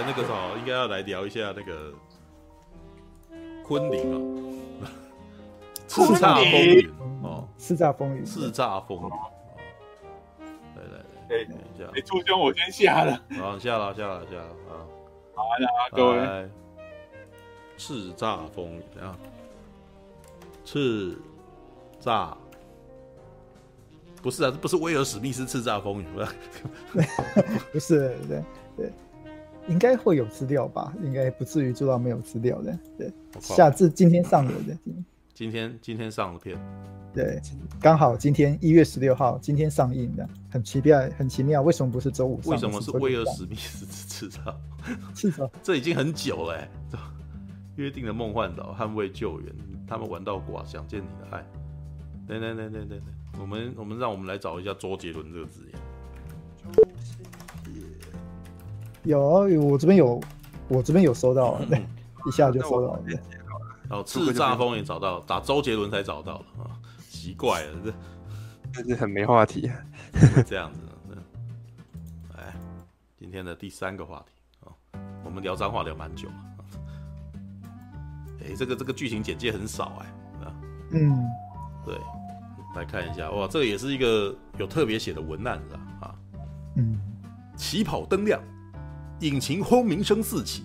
[0.00, 1.92] 来那个什么，应该要来聊一下那个
[3.62, 4.14] 昆凌
[4.82, 4.88] 啊，
[5.86, 6.90] 叱咤风云
[7.22, 9.10] 哦，叱咤风云，叱咤风云。
[10.76, 10.98] 来来
[11.28, 13.20] 来，等一下，哎，朱兄，我先下了。
[13.38, 14.72] 好，下了下了下了啊！
[15.34, 16.48] 好了，各位，
[17.76, 19.14] 叱咤风云怎样？
[20.64, 21.14] 叱
[22.02, 22.34] 咤。
[24.22, 26.26] 不是啊，这不是威尔史密斯叱咤风云吗？
[27.72, 28.42] 不是，对
[28.76, 28.92] 对，
[29.68, 30.92] 应该会有资料吧？
[31.02, 32.78] 应该不至于做到没有资料的。
[32.98, 34.76] 对，下次今天上的，的
[35.34, 36.58] 今天今天上的片，
[37.14, 37.40] 对，
[37.80, 42.52] 刚好今天一月十六号，今天上映的，很奇妙，很奇妙，为什么不是周五上？
[42.52, 44.54] 为什么是威尔史密斯叱咤？
[45.14, 46.68] 叱咤， 这已经很久了，
[47.76, 49.54] 约定的梦幻岛，捍卫救援，
[49.86, 51.44] 他们玩到寡，想见你的爱，
[52.26, 53.02] 对对对对对对。
[53.40, 55.80] 我们我们让我们来找一下周杰伦这个字眼。
[59.04, 60.20] 有啊，我这边有，
[60.68, 61.84] 我这边有收到，对，
[62.26, 63.02] 一下就收到了。
[63.88, 66.70] 哦，叱咤风云找到，打周杰伦才找到了啊，
[67.08, 67.92] 奇怪了，这
[68.74, 69.70] 但是很没话题，
[70.46, 70.80] 这样子。
[72.36, 72.54] 哎，
[73.18, 74.72] 今天的第三个话题啊，
[75.24, 76.34] 我们聊脏话聊蛮久了。
[78.42, 80.06] 哎，这个这个剧情简介很少哎，
[80.44, 80.54] 啊，
[80.92, 81.24] 嗯，
[81.84, 81.96] 对。
[82.76, 86.14] 来看一下哇，这个也是一个有特别写的文案的啊。
[86.76, 87.00] 嗯，
[87.56, 88.40] 起跑灯亮，
[89.20, 90.64] 引擎轰鸣声四起，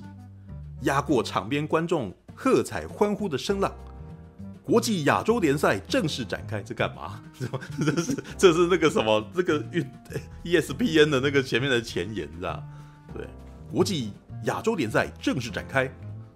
[0.84, 3.70] 压过场边观众喝彩欢呼的声浪。
[4.64, 7.22] 国际亚洲联赛正式展开，这干嘛？
[7.86, 9.24] 这是这是那个什么？
[9.36, 9.86] 这个运
[10.46, 12.64] ESPN 的那个前面的前言，是吧？
[13.14, 13.28] 对，
[13.70, 14.14] 国际
[14.46, 15.92] 亚洲联赛正式展开，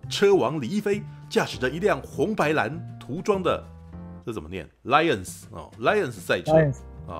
[0.09, 3.63] 车王李一飞驾驶着一辆红白蓝涂装的。
[4.25, 6.51] 这怎么念？Lions 哦，Lions 赛车
[7.07, 7.17] 啊，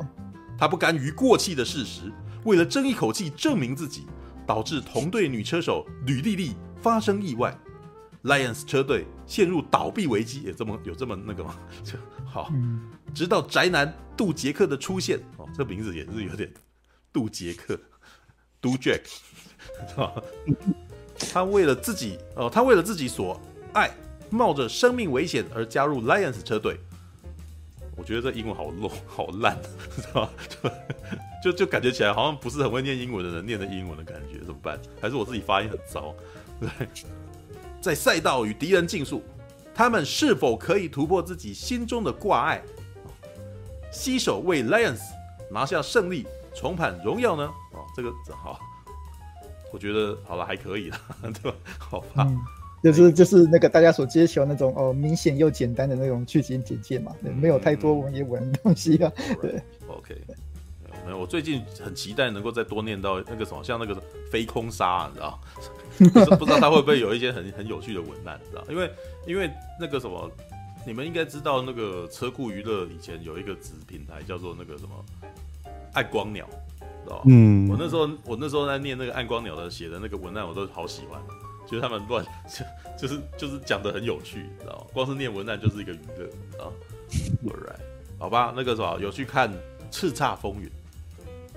[0.58, 2.12] 他不甘于过气的事实，
[2.44, 4.06] 为了争一口气证明自己，
[4.50, 7.56] 导致同队女车手吕丽丽发生意外
[8.24, 10.42] ，Lions 车队陷入倒闭危机。
[10.42, 11.56] 也这么有这么那个吗？
[11.86, 11.94] 就
[12.26, 12.52] 好，
[13.14, 16.52] 直到宅男杜杰克的出现哦，这名字也是有点
[17.14, 17.80] 杜杰克，
[18.60, 19.02] 杜 Jack
[19.88, 20.12] 是吧？
[21.32, 23.40] 他为了自己哦，他为了自己所
[23.74, 23.92] 爱，
[24.32, 26.80] 冒着生命危险而加入 Lions 车队。
[27.96, 29.56] 我觉得这英文好 low 好烂，
[29.96, 30.26] 知道
[30.64, 30.72] 吧？
[31.44, 34.80] 就就就感觉起来好像不是很会念英文的人念的英文的感觉，怎么办？
[35.02, 36.14] 还是我自己发音很糟？
[36.60, 36.70] 对，
[37.82, 39.24] 在赛道与敌人竞速，
[39.74, 42.62] 他们是否可以突破自己心中的挂碍，
[43.92, 45.00] 携手为 Lions
[45.50, 47.44] 拿下胜利，重返荣耀呢？
[47.74, 48.60] 哦，这个好，
[49.72, 50.98] 我觉得好了，还可以了，
[51.42, 51.58] 对吧？
[51.78, 52.28] 好吧。
[52.28, 52.38] 嗯
[52.82, 59.12] 就是就是那个大家所追求那种哦，明显又简单的那种剧情简介嘛，对，没有太多文言文的东西啊。
[59.42, 60.16] 对，OK，
[61.06, 63.96] 没有，我最近很期待能够再多念到那个什么，像那个
[64.32, 65.40] 飞空沙，你知道？
[65.98, 68.64] 不 知不知道他会不会有一些很很有趣的文案，你知道？
[68.70, 68.92] 因为
[69.28, 70.30] 因为那个什么，
[70.86, 75.06] 你们应该知道那个车库娱乐以前有一个子平台叫做那个什么
[75.94, 76.48] 暗光鸟，
[77.04, 81.22] 知道嗯，我那时候我那时候在念那个暗光鸟的写的那个文案，我都好喜欢。
[81.68, 82.66] 就是他们乱，就
[82.98, 84.86] 就是就是讲的很有趣，知道吗？
[84.92, 86.26] 光是念文案就是一个娱乐
[86.64, 86.66] 啊。
[87.46, 87.80] Alright，
[88.18, 89.54] 好吧，那个什么有去看
[89.92, 90.68] 《叱咤风云》，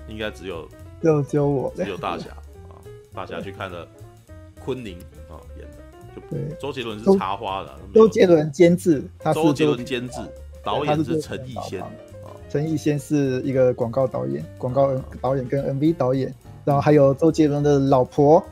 [0.07, 0.67] 应该只有
[1.01, 2.29] 只有只有我，只有大侠
[2.69, 2.81] 啊，
[3.13, 3.87] 大侠去看了
[4.63, 4.97] 昆凌
[5.29, 5.77] 啊演的，
[6.15, 6.55] 就对。
[6.59, 10.19] 周杰伦是插花的，周杰伦监制，他周杰伦监制，
[10.63, 11.89] 导演是陈逸仙啊。
[12.49, 16.33] 陈逸仙是一个广告导演，广告导演跟 MV 导演，
[16.63, 18.43] 然后还有周杰伦的老婆。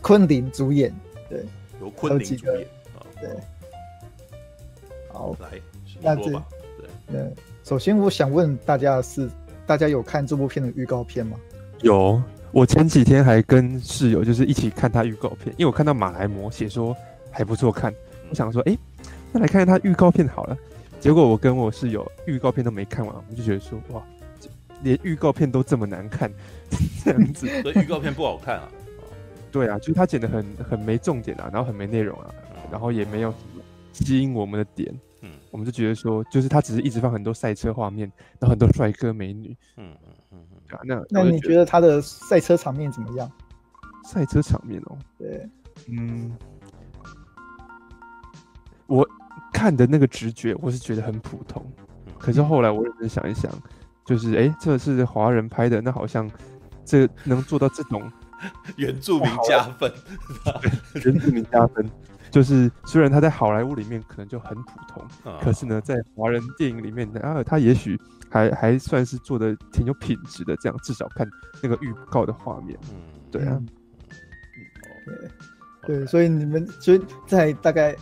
[0.00, 0.94] 昆凌主演，
[1.28, 1.44] 对，
[1.80, 2.60] 由昆凌主演
[2.96, 3.28] 啊，对，
[5.12, 5.60] 好，来，
[6.00, 6.40] 那这，对，
[7.10, 7.34] 对，
[7.64, 9.28] 首先我想问大家的是，
[9.68, 11.36] 大家有看这部片的预告片吗？
[11.82, 12.20] 有，
[12.52, 16.96] 我前几天还跟室友就是一起看他预告片，因为我看到马来模写说
[17.30, 17.92] 还不错看，
[18.30, 18.78] 我想说，哎、欸，
[19.30, 20.56] 那来看看他预告片好了。
[20.98, 24.02] 结果我跟我室友预告片都没看完，我们就觉得说，哇，
[24.82, 26.32] 连预告片都这么难看，
[27.04, 28.68] 这样子，所以预告片不好看啊。
[29.52, 32.32] 对啊，就是他剪的很很没重点啊，然后很没内容啊，
[32.70, 33.34] 然后也没有
[33.92, 43.30] 吸引我们的点，嗯，我们就觉得说，就是他只是一直放很多赛车画面，然后很多帅哥美女，嗯嗯嗯嗯，啊，那那你觉得他的赛车场面怎么样？
[44.04, 45.48] 赛车场面哦，对，
[45.88, 46.36] 嗯，
[48.86, 49.06] 我
[49.52, 51.64] 看的那个直觉，我是觉得很普通，
[52.18, 53.50] 可是后来我认真想一想，
[54.04, 56.30] 就是哎，这是华人拍的，那好像
[56.84, 58.10] 这能做到这种。
[58.76, 59.92] 原住民加分，
[61.04, 61.84] 原住民加分，
[62.30, 67.98] 就是虽然他在好莱坞里面可能就很普通，哦、可是呢，在华人电影里面，啊，他也许
[68.30, 70.56] 还还算是做的挺有品质的。
[70.56, 71.28] 这样至少看
[71.62, 72.96] 那个预告的画面，嗯，
[73.30, 73.60] 对啊，
[75.86, 77.96] 对，所以你们所以在大概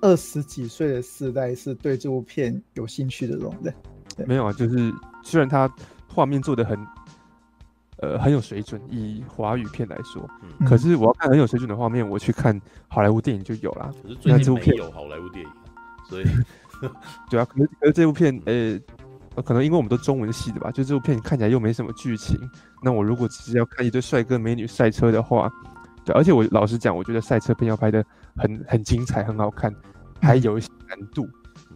[0.00, 3.72] 二十几岁的时代是对这部片有兴趣的，对
[4.16, 4.26] 对。
[4.26, 5.72] 没有啊，就是虽然他
[6.06, 6.78] 画面做的很，
[8.04, 10.28] 呃，很有水准，以华语片来说，
[10.60, 13.90] 嗯、可是我要看很有水准的画面，我去看好莱坞电影就有啦。
[14.02, 15.50] 可是最近没有好莱坞电影，
[16.08, 16.24] 所以
[17.30, 18.78] 对啊，可是可是这部片，呃，
[19.42, 22.38] 可能因为我们都中文系的吧，就这部片看起来又没什么剧情。
[22.82, 25.50] 那我如果只是要看一堆帅哥美女赛车的话，
[26.04, 28.04] 对，而且我老实讲，我觉得赛车片要拍的
[28.36, 29.74] 很很精彩、很好看，
[30.20, 31.26] 还有一些难度。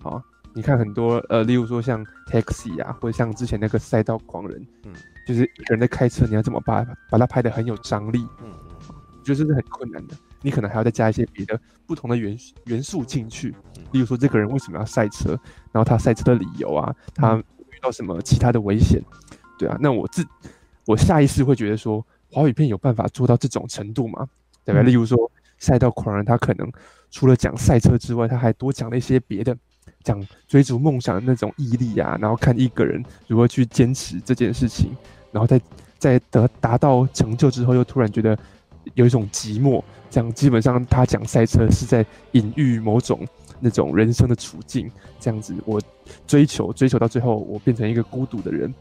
[0.02, 0.22] 好、啊，
[0.58, 4.93] 你看很多呃，例如说像 Taxi 啊，或者像之前那个赛道狂人，嗯。
[5.25, 8.26] 就是一个人在开车，你要怎么把把它拍的很有张力？
[8.43, 8.50] 嗯
[8.88, 10.16] 嗯，我觉得这是很困难的。
[10.40, 13.55] 你可能还要再加一些别的不同的元元素进去，
[13.93, 15.38] 例如说这个人为什么要赛车，
[15.70, 19.00] 然后他赛车的理由啊，他遇到什么其他的危险，
[19.58, 19.76] 对啊。
[19.78, 20.26] 那我自
[20.87, 24.26] 我下意识会觉得说，华语片有办法做到这种程度吗？
[24.64, 24.81] 对吧？
[24.81, 26.66] 例如说赛道狂人，他可能
[27.10, 29.55] 除了讲赛车之外，他还多讲了一些别的。
[30.02, 34.90] 讲追逐梦想的那种毅力啊，然后看一个人如何去坚持这件事情，
[35.32, 35.61] 然后在
[35.99, 38.38] 在得达到成就之后，又突然觉得
[38.94, 39.82] 有一种寂寞。
[40.11, 43.26] 这样基本上他讲赛车是在隐喻某种
[43.61, 44.90] 那种人生的处境。
[45.20, 45.79] 这样子，我
[46.26, 48.73] 追求追求到最后，我变成一个孤独的人。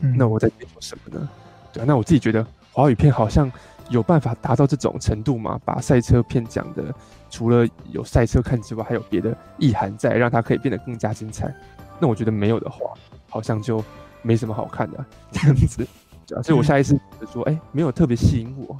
[0.00, 1.28] 嗯、那我在追求什么呢？
[1.72, 3.50] 对啊，那我自己觉得华语片好像
[3.92, 5.60] 有办法达到这种程度吗？
[5.64, 6.82] 把赛车片讲的。
[7.30, 11.50] 除了有赛车看之外，还有别的意涵在，让它可以变得更加精彩。
[11.98, 12.92] 那我觉得没有的话，
[13.28, 13.82] 好像就
[14.20, 15.86] 没什么好看的、啊、这样子。
[16.28, 18.76] 对啊，所以我下意识觉得说，哎、欸，没有特别吸引我。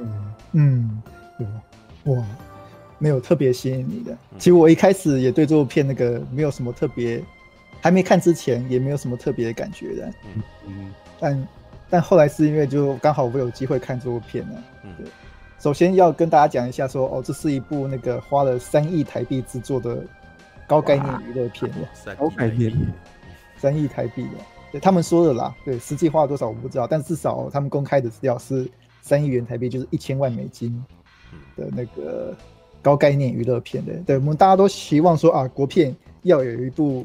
[0.00, 0.34] 嗯。
[0.52, 1.02] 嗯。
[2.04, 2.24] 有哇，
[2.98, 4.16] 没有特别吸引你的。
[4.38, 5.44] 其实我一开始也对。
[5.44, 7.20] 这部片那个没有什么特别，
[7.80, 10.06] 还没看之前也没有什么特别的感觉的。
[10.06, 11.48] 嗯嗯，但
[11.88, 14.62] 但后来是因为就刚好我有机会看这部片了。
[14.84, 15.06] 嗯，对。
[15.58, 20.04] 首先要跟大家讲一下说，说哦，这是一部那个花了三亿台币制作的
[20.66, 21.72] 高概念娱乐片，
[22.18, 22.72] 高概念，
[23.56, 24.30] 三亿台币的，
[24.72, 28.68] 对他们说的啦，对，实际花了多少我不知道，但至少他们公开的资料是
[29.00, 30.84] 三亿元台币，就是一千万美金
[31.56, 32.34] 的那个
[32.82, 37.04] 高概念娱乐片的，对，我们大家都希望说啊，国片要有一部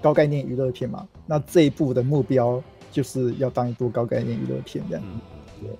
[0.00, 5.04] 高概念娱乐片嘛，那这一部的目标就是要当一部高概念娱乐片这样。
[5.60, 5.70] 对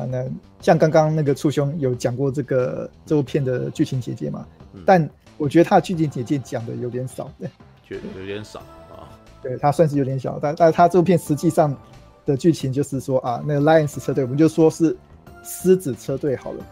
[0.00, 0.24] 啊，那
[0.60, 4.46] 像刚刚那个畜兄有讲过这个这部片的剧情简介嘛？
[4.72, 7.50] 嗯、但我觉得他的剧情简介讲的有点少，对，
[7.82, 8.60] 觉得有点少
[8.90, 9.10] 啊。
[9.42, 11.76] 对，他算是有点小，但但是他这部片实际上
[12.24, 14.96] 的剧情就是说啊，那个 Lions 车队，我们就说是
[15.42, 16.66] 狮子车队好了。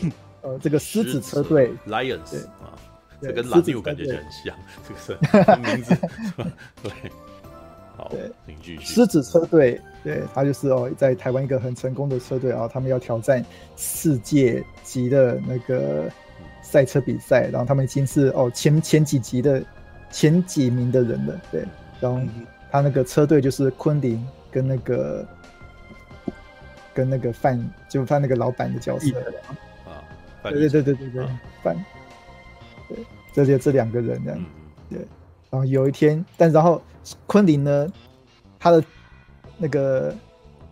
[0.00, 2.74] 嗯、 呃，这个狮子车队 Lions 对啊，
[3.22, 4.56] 这跟蓝牛感觉就很像，
[4.88, 5.96] 这个是 名字
[6.82, 6.92] 对。
[7.96, 8.84] 好，对，请继续。
[8.84, 13.44] 狮子车队，对，他就是哦，在台湾一个很成功的车队啊，他们要挑战
[13.76, 16.10] 世界级的那个
[16.62, 19.62] 赛车比赛，然后他们已经是哦前前几级的
[20.10, 21.64] 前几名的人了，对，
[22.00, 22.20] 然后
[22.70, 25.26] 他那个车队就是昆凌跟那个
[26.92, 27.56] 跟那个范，
[27.88, 29.16] 就是他那个老板的角色。
[29.84, 30.02] 啊，
[30.42, 31.26] 对对对对对对，
[31.62, 31.76] 范，
[32.88, 32.98] 对，
[33.32, 34.44] 这就这两个人这样，
[34.90, 34.98] 对。
[35.50, 36.82] 然后有一天，但然后
[37.26, 37.92] 昆凌呢，
[38.58, 38.84] 他的
[39.58, 40.14] 那个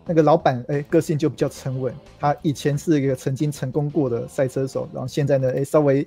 [0.05, 1.93] 那个老板哎，个性就比较沉稳。
[2.19, 6.05] 他以前是一个曾经成功过的赛车手，然后现在呢，哎，稍微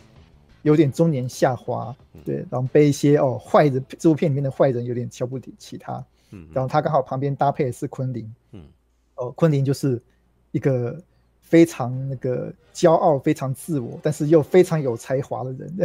[0.63, 6.05] 有点中年下滑，对，然后被一些哦坏人，这部片里面的坏人有点瞧不起他。
[6.31, 8.63] 嗯，然后他刚好旁边搭配的是昆凌，嗯，
[9.15, 10.01] 哦，昆凌就是
[10.53, 11.01] 一个。
[11.47, 15.77] 非常那个骄傲，非常自我，但是又非常有才华的人，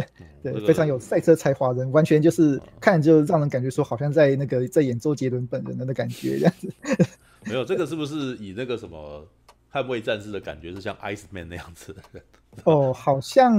[0.42, 6.68] 对，对，非常有赛车才华的人，完全就是看就让人感觉说，好像在那个在演周杰伦本人的那感觉这样子。
[7.46, 9.24] 没有，这个是不是以那个什么
[9.72, 11.94] 捍卫战士的感觉是像 Ice Man 那样子？
[12.64, 13.56] 哦，好像，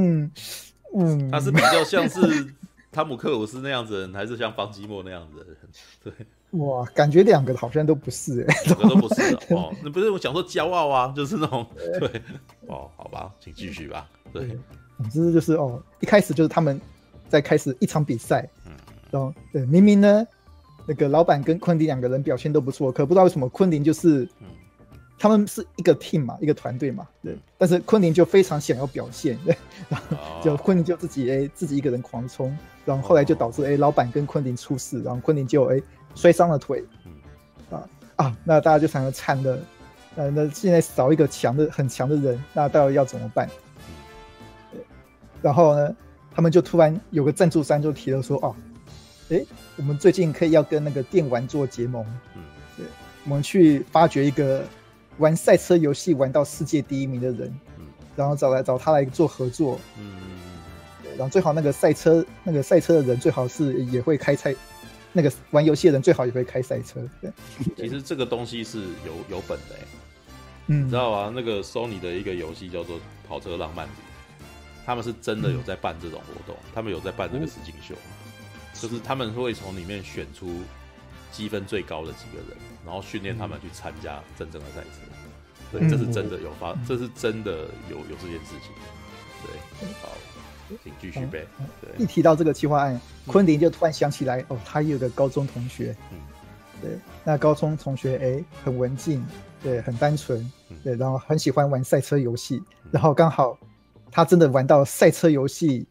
[0.94, 2.20] 嗯，他是比较像是
[2.92, 5.58] 汤姆克鲁斯那样子的人，还是像方基莫那样子的人？
[6.04, 6.14] 对。
[6.54, 9.74] 哇，感觉两个好像都不是哎、欸，两个都不是哦。
[9.84, 12.22] 那不是我想说骄傲啊，就是那种对， 对
[12.68, 14.08] 哦，好吧，请继续吧。
[14.32, 14.56] 对，
[14.98, 16.80] 总之就是哦，一开始就是他们
[17.28, 18.72] 在开始一场比赛，嗯，
[19.10, 20.28] 然后对，明明呢，
[20.86, 24.48] 那个老板跟昆凌两个人表现都不错，可不知道为什么昆凌就是，嗯，
[25.18, 29.58] 他们是一个 team 嘛，一个团队嘛，对，但是昆凌就非常想要表现，对，
[29.90, 32.56] 然后就昆凌就自己哎、欸、自己一个人狂冲，
[32.86, 35.78] 然后后来就导致哎、欸、老板跟昆凌出事，然后昆凌就哎。
[35.78, 35.84] 欸
[36.16, 36.84] 摔伤了腿，
[37.70, 38.38] 啊啊！
[38.44, 39.60] 那大家就想着惨了，
[40.16, 43.50] 呃，那现在少一个强的、很强的人，那到底要怎么办？
[45.42, 45.96] 然后呢，
[46.34, 48.56] 他们就突然有个赞助商就提了说，哦，
[49.30, 52.06] 诶，我们最近可以要跟那个电玩做结盟，
[52.36, 52.44] 嗯，
[52.78, 52.86] 对，
[53.26, 54.64] 我们去发掘一个
[55.18, 57.86] 玩赛车游戏玩到世界第一名的人，嗯。
[58.16, 60.14] 然后找来找他来做合作，嗯。
[61.04, 64.56] 对然后最好那个赛车那个赛车的人最好是也会开赛，
[65.14, 67.32] 那个玩游戏的人最好也会开赛车，对，
[67.88, 69.82] 其实这个东西是有有本的、欸，
[70.68, 71.32] 嗯，你知道吗？
[71.34, 73.92] 那个 Sony 的一个游戏叫做《跑车浪漫旅》，
[74.86, 77.96] 他们是真的有在办这种活动，他们有在办这个实景秀，
[78.74, 80.62] 就是他们会从里面选出
[81.32, 85.00] 积分最高的几个人，然后训练他们去参加真正的赛车。
[85.72, 88.72] 对，这是真的有发，这是真的有有这件事情。
[89.42, 90.10] 对，好，
[90.84, 91.46] 请继续呗。
[91.82, 96.18] 对，一提到这个企划案，昆凌就突然想起来，哦，他有个高中同学，嗯，
[96.82, 96.92] 对，
[97.24, 99.26] 那高中同学哎，很文静，
[99.62, 100.52] 对，很单纯，
[100.84, 102.62] 对，然后很喜欢玩赛车游戏，
[102.92, 103.58] 然后刚好
[104.12, 105.86] 他真的玩到赛车游戏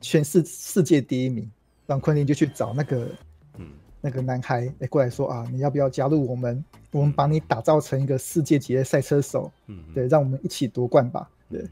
[0.00, 1.50] 全是世界第一名，
[1.86, 3.08] 让昆凌就去找那个，
[3.58, 3.68] 嗯，
[4.00, 6.64] 那个男孩哎过来说啊，你要不要加入我们？
[6.90, 11.64] 我们把你打造成一个世界级的赛车手，嗯，对，让我们一起夺冠吧，对。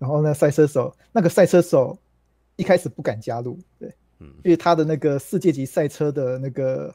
[0.00, 1.96] 然后呢，赛车手那个赛车手
[2.56, 6.92] 一开始不敢加入，对，嗯，因为他的那个世界级赛车的那个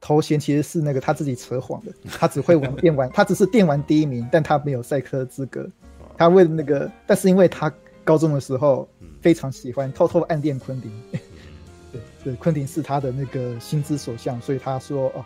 [0.00, 5.70] 头衔其实是那个他自己扯谎的， 他只会玩电玩，他只是电玩第一名，但他没有赛车资格。
[6.16, 7.72] 他为了那个，但是因为他
[8.02, 8.88] 高中的时候
[9.20, 10.90] 非常喜欢，偷偷暗恋昆凌，
[11.92, 15.24] 对，对，昆凌是他的那个心之所向，所以他说哦。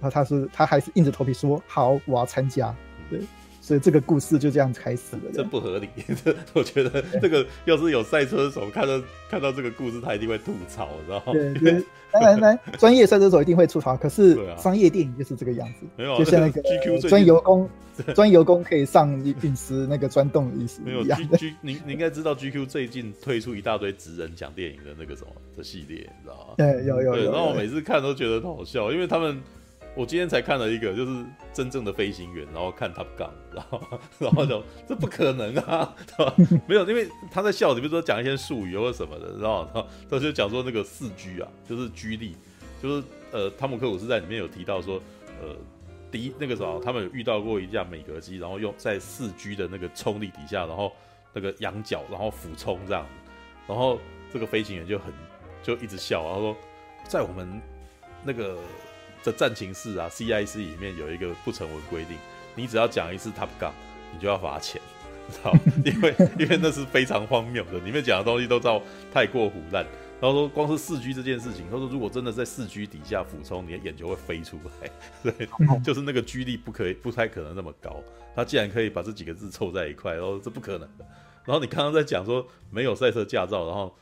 [0.00, 2.74] 然后他是，他还是硬着头皮说好，我要参加。
[3.08, 3.20] 对，
[3.64, 5.22] 所以这个故事就这样开始了。
[5.32, 5.88] 这不合理，
[6.22, 11.32] 这 我觉得这个要是有赛车手看到看到这个故事，他一定会吐槽，知道吗？
[11.32, 13.96] 对 对，当然呢，专业赛车手一定会吐槽。
[13.96, 16.60] 可是商业电影就是这个样子，没有，就像那个
[17.08, 17.66] 钻油工，
[18.14, 20.82] 专油工可以上陨石那个钻洞的意思。
[20.84, 26.54] 没有 G G，您您应该知道 GQ 最近推出一大堆职人讲电影的那个什么的系列，你知道吗？
[26.58, 27.32] 对，有有有。
[27.32, 29.40] 然后我每次看都觉得好笑，因为他们。
[29.96, 31.24] 我今天才看了一个，就是
[31.54, 33.80] 真正的飞行员，然后看 Top Gun，然后
[34.18, 36.34] 然后就这不可能啊，对吧？
[36.66, 42.36] 没有，因为他在笑，你比如说讲一些术语或者什么的，然后他就讲说那个四 G 啊，就是 G 力，
[42.82, 45.00] 就是呃，汤姆克鲁斯在里面有提到说，
[45.40, 45.54] 呃，
[46.10, 50.92] 第一那个时候他们有遇到过一架美格机，然后用在四 G 的那个冲力底下，然后
[51.32, 53.06] 那个仰角，然后俯冲这样，
[53.68, 54.00] 然后
[54.32, 55.12] 这个飞行员就很
[55.62, 56.56] 就一直笑，然后说
[57.06, 57.60] 在我们
[58.24, 58.58] 那个。
[59.24, 62.14] 这战情室啊，CIC 里面有一个不成文规定，
[62.54, 63.70] 你只要讲一次 Top Gun，
[64.12, 64.78] 你就要罚钱，
[65.32, 65.50] 知道？
[65.82, 69.82] 因为因为那是非常荒谬的，里面讲的东西都叫太过唬烂。
[70.20, 74.90] 然后说光是四 G 这件事情，他说如果真的在四 G 底下俯冲，你的眼球会飞出来，
[75.24, 75.48] 对，
[75.82, 78.02] 就是那个 G 力不可以，不太可能那么高。
[78.36, 81.06] 他竟然可以把这几个字凑在一块，然后这不可能的。
[81.46, 83.94] 然后你刚刚在讲说没有赛车驾照，然后。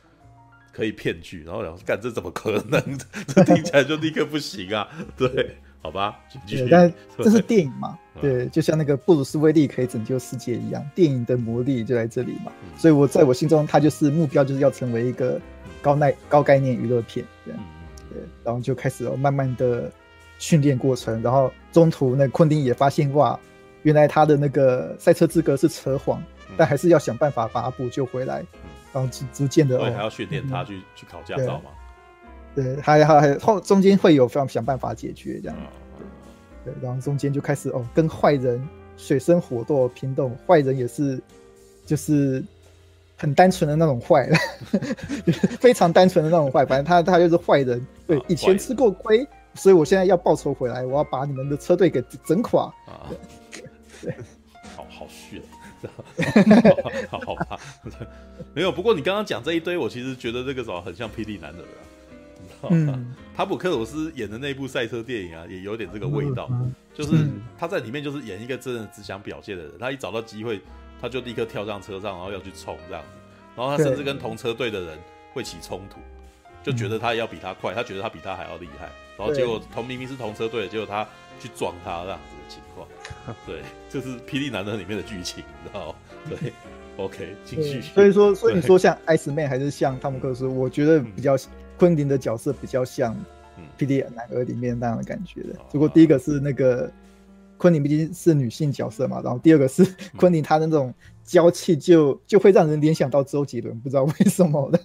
[0.73, 2.81] 可以骗局，然后然后干这怎么可能？
[3.27, 4.87] 这听起来就立刻不行啊！
[5.15, 7.97] 对，好吧，对，但这是电影嘛？
[8.19, 12.51] 对，就像那个布鲁斯威利可以拯救世界一样，电影的魔力就在这里嘛。
[12.77, 15.39] 所以我在我心中，他就是目标，就是要成为一个
[15.81, 17.23] 高耐高概念娱乐片。
[17.45, 17.55] 对，
[18.43, 19.91] 然后就开始慢慢的
[20.39, 23.39] 训练过程，然后中途那昆汀也发现哇，
[23.83, 26.21] 原来他的那个赛车资格是扯谎，
[26.57, 28.43] 但还是要想办法把他补救回来。
[28.93, 31.71] 然后逐逐渐的，对，还要训练他去、嗯、去考驾照嘛？
[32.55, 35.57] 对，还还还后中间会有非常想办法解决这样，
[36.63, 38.63] 对，对，然后中间就开始哦，跟坏人
[38.95, 41.19] 水深火热拼斗，坏人也是
[41.83, 42.43] 就是
[43.17, 44.29] 很单纯的那种坏，
[45.59, 53.09] 非常单纯的那种坏，反正他他就是坏人，对，以前吃过亏，所以我现在要报仇回来，我要把你们的车队给整垮啊！
[54.03, 54.13] 对，
[54.75, 55.41] 好好炫。
[57.09, 57.59] 好好吧，
[58.53, 58.71] 没有。
[58.71, 61.81] 不过你刚刚讲这一堆，我其实觉得这个时候很像霹雳男儿啊，
[62.41, 62.93] 你知道吗？
[62.97, 66.49] 嗯，汤姆克鲁斯演的那部赛车电影啊，也有点这个味道，
[66.93, 70.61] 就是他在里面就是演一个真的只想表现的人，他一找到机会，
[71.01, 73.17] 他就立刻跳上车上，然后要去冲这样子，
[73.55, 74.97] 然后他甚至跟同车队的人
[75.33, 75.99] 会起冲突，
[76.63, 81.07] 就觉得他要比他快，他觉得他比他还要厉害，然后结果同明明是同车队，结果他
[81.39, 82.87] 去撞他这样子的情况。
[83.47, 85.95] 对，就是《霹雳男儿》里面的剧情，你知道吗？
[86.29, 86.53] 对
[86.97, 87.81] ，OK，继续。
[87.81, 91.37] 所以说，所以你说像 Ice Man 还是像汤姆克鲁斯，我觉得比较
[91.77, 93.15] 昆凌的角色比较像
[93.81, 95.55] 《霹雳男儿》里面那样的感觉的。
[95.71, 96.91] 不过第一个是那个
[97.57, 99.85] 昆凌毕竟是女性角色嘛，然后第二个是
[100.17, 104.79] 昆凌她那种娇气，就就会让人联想到周杰伦，不知道为什么 的，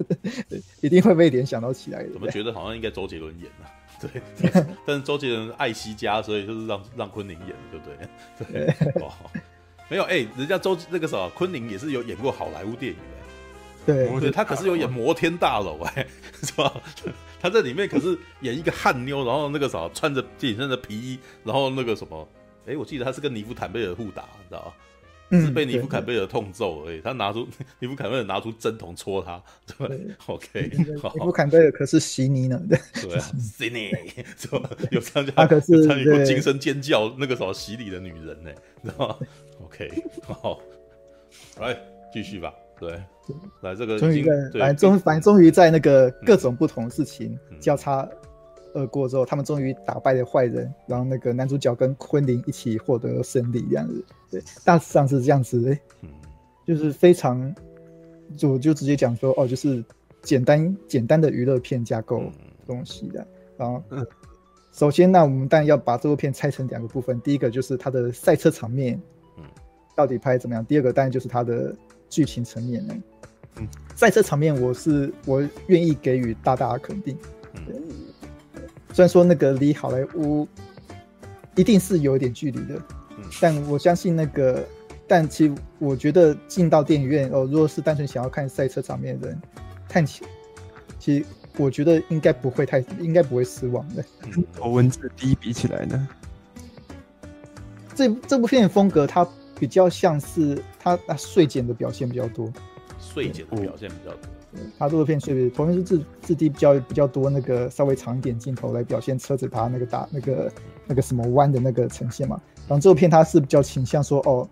[0.81, 2.11] 一定会被联想到起来的。
[2.13, 3.67] 怎么觉得好像应该周杰伦演呢？
[4.01, 4.23] 对，
[4.87, 8.67] 但是周杰伦爱惜家，所以就是让让昆凌演，对不对？
[8.67, 9.13] 对，哦，
[9.89, 12.99] 没有，哎、欸，人家周那个什么，昆凌也是有演过好莱坞电影
[13.87, 16.07] 的，对，对，他可是有演摩天大楼哎、欸，
[16.47, 16.73] 是吧？
[17.41, 22.29] 他在里面可是演一个汉妞，然后那个啥穿着紧身的皮衣，然后那个什么，
[22.67, 24.73] 哎，我记得他是跟尼夫坦贝尔互打，你知道吗？
[25.31, 27.01] 嗯、是被尼夫坎贝尔痛揍而已。
[27.01, 27.47] 他拿出
[27.81, 29.43] 尼夫坎贝尔拿出针筒戳他，
[29.79, 30.71] 对， OK。
[30.77, 32.79] 尼夫坎贝尔可是悉尼呢，对，
[33.39, 33.91] 悉尼
[34.37, 34.71] 是吧？
[34.91, 38.51] 有参加，他可是参与过惊声尖叫那个什么洗礼的女人呢，
[38.83, 39.17] 知道吗
[39.65, 39.91] ？OK，
[40.23, 40.61] 好，
[41.61, 41.79] 来
[42.13, 42.53] 继续吧。
[42.81, 42.93] 对，
[43.61, 48.09] 来这个终于在，反正终反正终于在那个各种不同的事情交叉
[48.75, 54.05] 而过之后，他们终于打败了坏人，然后那个男主角跟昆凌一起获得胜利，这样子。
[54.31, 55.81] 对，大致上是这样子，哎，
[56.67, 57.55] 就是非常，
[58.37, 59.85] 就就直接讲说，哦，就是
[60.23, 62.23] 简单简单的娱乐片架构
[62.67, 63.27] 东西的。
[63.57, 64.07] 然后，嗯
[64.73, 69.01] 首先，那我们当然要把这部片拆成两个部分，第一个就是它的赛车场面，
[69.95, 70.65] 到底拍怎么样？
[70.65, 71.75] 第二个当然就是它的。
[72.11, 72.95] 剧情层面呢，
[73.57, 77.15] 嗯，赛车场面我是我愿意给予大大的肯定。
[77.53, 77.75] 嗯，
[78.99, 80.45] 虽然说那个离好莱坞
[81.55, 82.75] 一定是有一点距离的，
[83.17, 84.67] 嗯，但我相信那个，
[85.07, 89.41] 但其实我觉得进到电影院哦，如果是单纯想要看赛车场面的人，
[89.89, 90.25] 看起，
[90.99, 91.25] 其实
[91.59, 94.05] 我觉得应该不会太，应该不会失望的。
[94.25, 96.09] 嗯，和文字第一比起来呢，
[97.95, 99.25] 这这部片的风格它。
[99.61, 102.53] 比较像是它啊碎剪的表现比较多，
[102.99, 104.21] 碎剪的表现比较多。
[104.79, 110.53] 他这个片是同样是质质地比较比较多那个稍微长一点镜头来表现车子它那个打那个
[110.87, 112.41] 那个什么弯的那个呈现嘛。
[112.67, 114.49] 然后这部片它是比较倾向说哦，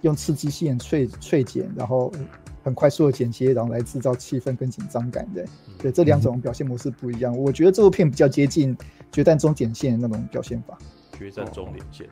[0.00, 2.12] 用刺激性脆脆剪，然后
[2.64, 5.44] 很快速的剪接，然后来制造气氛跟紧张感的。
[5.78, 7.36] 对，这两种表现模式不一样。
[7.36, 8.76] 我觉得这部片比较接近
[9.12, 10.76] 《决战终点线》那种表现法。
[11.16, 12.08] 决战终点线。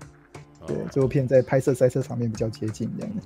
[0.67, 3.23] 对，这部片在拍摄赛车场面比较接近这样的。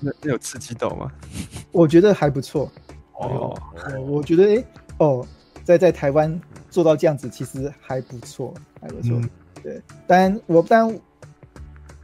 [0.00, 1.10] 那那有刺激到吗？
[1.72, 2.70] 我觉得还不错。
[3.14, 3.58] 哦，
[4.06, 4.66] 我觉得哎、欸，
[4.98, 5.26] 哦，
[5.64, 6.40] 在在台湾
[6.70, 9.18] 做到这样子，其实还不错，还不错。
[9.18, 9.30] 嗯、
[9.62, 11.00] 对，当然我当然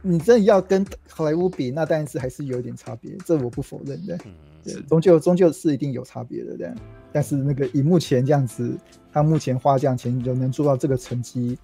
[0.01, 4.17] 你真的要跟好莱坞比，那当然是还是有点差别，这我不否认的。
[4.63, 6.75] 对，终究终究是一定有差别的这样。
[7.11, 8.77] 但是那个以目前这样子，
[9.11, 11.57] 他目前花这样钱就能做到这个成绩，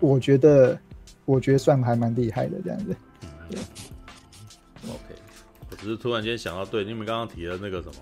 [0.00, 0.78] 我觉得。
[1.24, 2.96] 我觉得算还蛮厉害的这样子。
[3.50, 3.60] 对
[4.88, 5.14] ，OK，
[5.70, 7.94] 我只是突然间想到，对，你们刚刚提的那个什么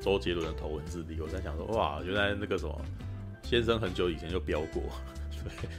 [0.00, 2.80] 周杰伦的头文字 D，我在想说，哇，原来那个什么
[3.42, 4.82] 先生很久以前就飙过，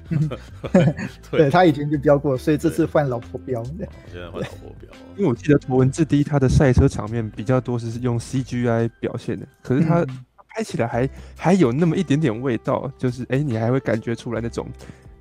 [0.72, 0.86] 对，
[1.32, 3.62] 对，对他以前就飙过，所以这次换老婆飙。
[3.64, 10.06] 对，现在换老婆飙，因为我记得头文字 D 他的赛车场面比较多是用 CGI 表现的，可是他
[10.50, 14.68] 拍起来还还有那么一点点味道，就是哎，你还会感觉出来那种。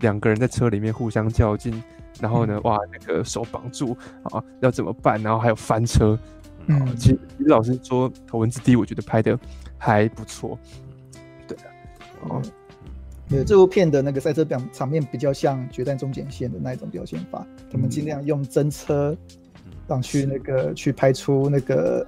[0.00, 1.82] 两个人在车里面互相较劲，
[2.22, 5.22] 然后呢，嗯、哇，那个手绑住啊，要怎么办？
[5.22, 6.18] 然后还有翻车。
[6.66, 9.38] 嗯，其实老实说，头文字 D 我觉得拍的
[9.76, 10.58] 还不错。
[11.46, 11.66] 对啊，
[12.28, 12.42] 哦，
[13.28, 19.16] 对，这部片的那个赛车表场面比较像《决战终点线》的那一种表现法，他们尽量用真车
[19.88, 22.06] 让去那个去拍出那个。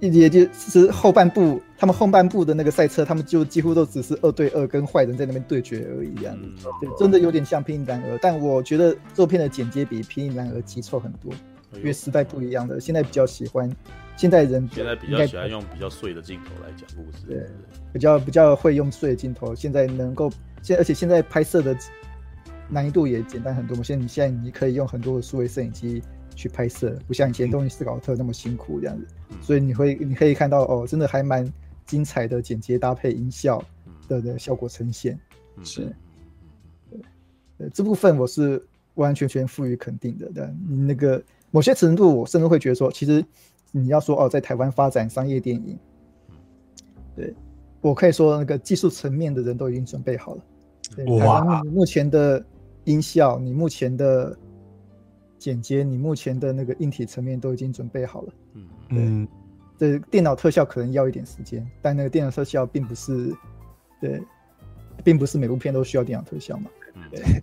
[0.00, 6.34] 也就是后半部，他们后半部的那个赛车，他们就几乎都只是二对二跟坏人在那边对决而已，啊，
[6.80, 11.32] 对，真的有点像《拼命男儿》，但我觉得这片的剪接比《拼命男儿》急凑很多，
[11.76, 13.70] 因为时代不一样的，现在比较喜欢，
[14.16, 17.46] 现在人现在比较喜欢用比较碎的镜头来讲故事，对，
[17.92, 20.30] 比较比较会用碎的镜头，现在能够
[20.62, 21.76] 现而且现在拍摄的
[22.68, 26.02] 难易度也简单很多嘛，现在你现在你可以用很多的数位摄影机。
[26.34, 31.46] 去拍摄，不像以前东尼斯考特那么辛苦这样子，嗯、所以你会你可以看到哦，真的还蛮
[31.84, 33.62] 精彩的剪接搭配音效
[34.08, 35.20] 的的效果呈现，
[35.58, 35.94] 嗯、是，
[37.58, 38.52] 对，这部分我是
[38.94, 40.32] 完完全全赋予肯定的。
[40.34, 43.24] 但你那个某些程度，我甚至会觉得说，其实
[43.70, 45.78] 你要说哦，在台湾发展商业电影，
[47.14, 47.32] 对，
[47.80, 50.44] 我可以说那个技术层面的人都已经准备好了。
[50.96, 52.44] 对，台湾目前的
[52.82, 54.36] 音效，你目前的。
[55.42, 58.32] 剪接，你目前的那个硬体层面都已经准备好了。
[58.90, 59.26] 嗯
[59.76, 63.34] 对，这电脑特效可能要一点时间，但那个电脑特效并不是，
[64.00, 64.22] 对，
[65.02, 66.70] 并不是每部片都需要电脑特效嘛。
[67.10, 67.42] 对对，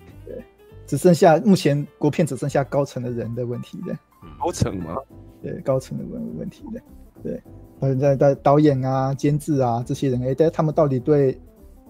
[0.89, 3.95] 只剩下目前国片只剩下高层的人的问题的。
[4.39, 4.95] 高层吗？
[5.39, 6.81] 对，高层的问问题的。
[7.21, 7.39] 对，
[7.79, 11.39] 呃，在在导演啊、监制啊这些人，哎，但他们到底对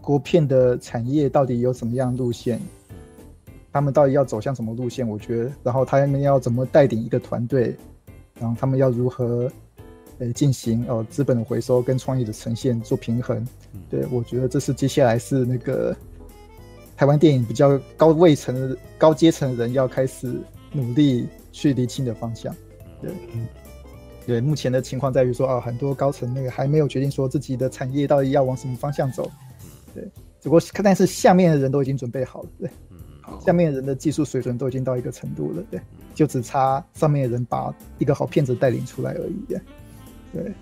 [0.02, 2.60] 国片的产业到底有什么样的路线？
[3.72, 5.08] 他们到底要走向什么路线？
[5.08, 7.74] 我觉得，然后他们要怎么带领一个团队，
[8.38, 9.50] 然后他们要如何，
[10.18, 13.48] 呃，进行哦资本的回收跟创意的呈现做平衡。
[13.90, 15.96] 对，我觉得这是接下来是那个
[17.00, 20.38] 台湾电影比较高位层的高阶层的人要开始
[20.74, 22.54] 努力去厘清的方向。
[23.02, 23.10] 对，
[24.28, 29.32] 对，目前的情况在于说，啊，很多高层那个还没有决定说自己的产业到底要往什么方向走。
[29.96, 30.04] 对，
[30.42, 32.70] 只不过但是下面的人都已经准备好了，对，
[33.40, 35.80] 下面的人的技术水准都已经到一个程度了，对，
[36.14, 39.46] 就只差上面的人把一个好片子带领出来而已。
[39.48, 39.62] 对，
[40.34, 40.54] 对。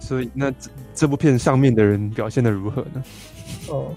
[0.00, 3.04] 所以那这这部片上面的人表现的如何呢？
[3.68, 3.94] 哦。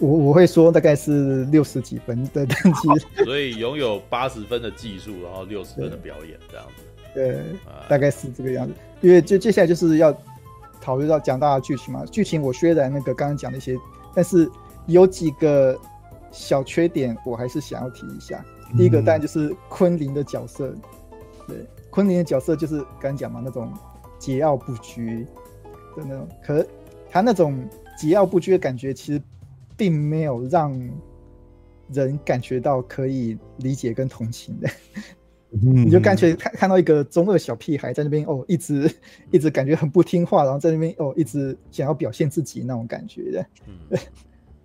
[0.00, 6.82] 我我会说大概是六十几分的等级，所以拥有八十分的技术，然后六十分的表演这样子。
[7.12, 7.42] 对，对
[7.88, 8.72] 大概是这个样子。
[9.00, 10.16] 因为就接下来就是要
[10.80, 13.76] 考虑到讲到剧情嘛，剧情我虽然那个刚刚讲那些，
[14.14, 14.48] 但是
[14.86, 15.76] 有几个
[16.30, 18.44] 小缺点我还是想要提一下。
[18.76, 20.72] 第一个当然就是昆凌的角色，
[21.48, 21.56] 对，
[21.90, 23.72] 昆凌的角色就是刚刚讲嘛，那种
[24.20, 25.26] 桀骜不拘
[25.96, 26.64] 的那种，可
[27.10, 27.58] 他那种
[28.00, 29.20] 桀骜不拘的感觉其实。
[29.78, 30.78] 并没有让
[31.90, 34.68] 人感觉到可以理解跟同情的，
[35.50, 38.90] 你就干脆看看到一个中二小屁孩在那边哦，一直
[39.30, 43.46] 一直感觉很不听话，然后在那边哦，一直想要表现自己那种感觉的。
[43.88, 43.98] 对，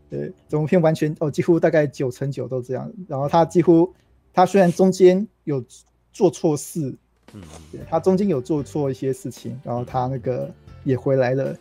[0.09, 2.91] 对，整部片完全哦，几乎大概九成九都这样。
[3.07, 3.93] 然后他几乎
[4.33, 5.63] 他虽然中间有
[6.11, 6.93] 做错事，
[7.33, 10.51] 嗯，对，他中间有做错一些事情，然后他那个
[10.83, 11.55] 也回来了，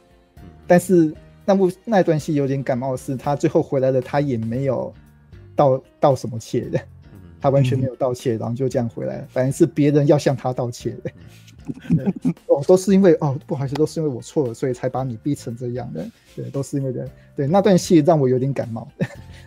[0.66, 1.14] 但是。
[1.44, 4.92] 那部那段戏有点感冒的是，他最后回来了，他也没有
[5.56, 6.80] 道道什么歉的，
[7.40, 9.28] 他完全没有道歉，然后就这样回来了。
[9.30, 11.10] 反正是别人要向他道歉的，
[12.46, 16.06] 哦，都是因为哦，不好意思，都是因为我错了，所以才把你逼成这样的。
[16.36, 17.08] 对，都是因为的。
[17.34, 18.86] 对，那段戏让我有点感冒。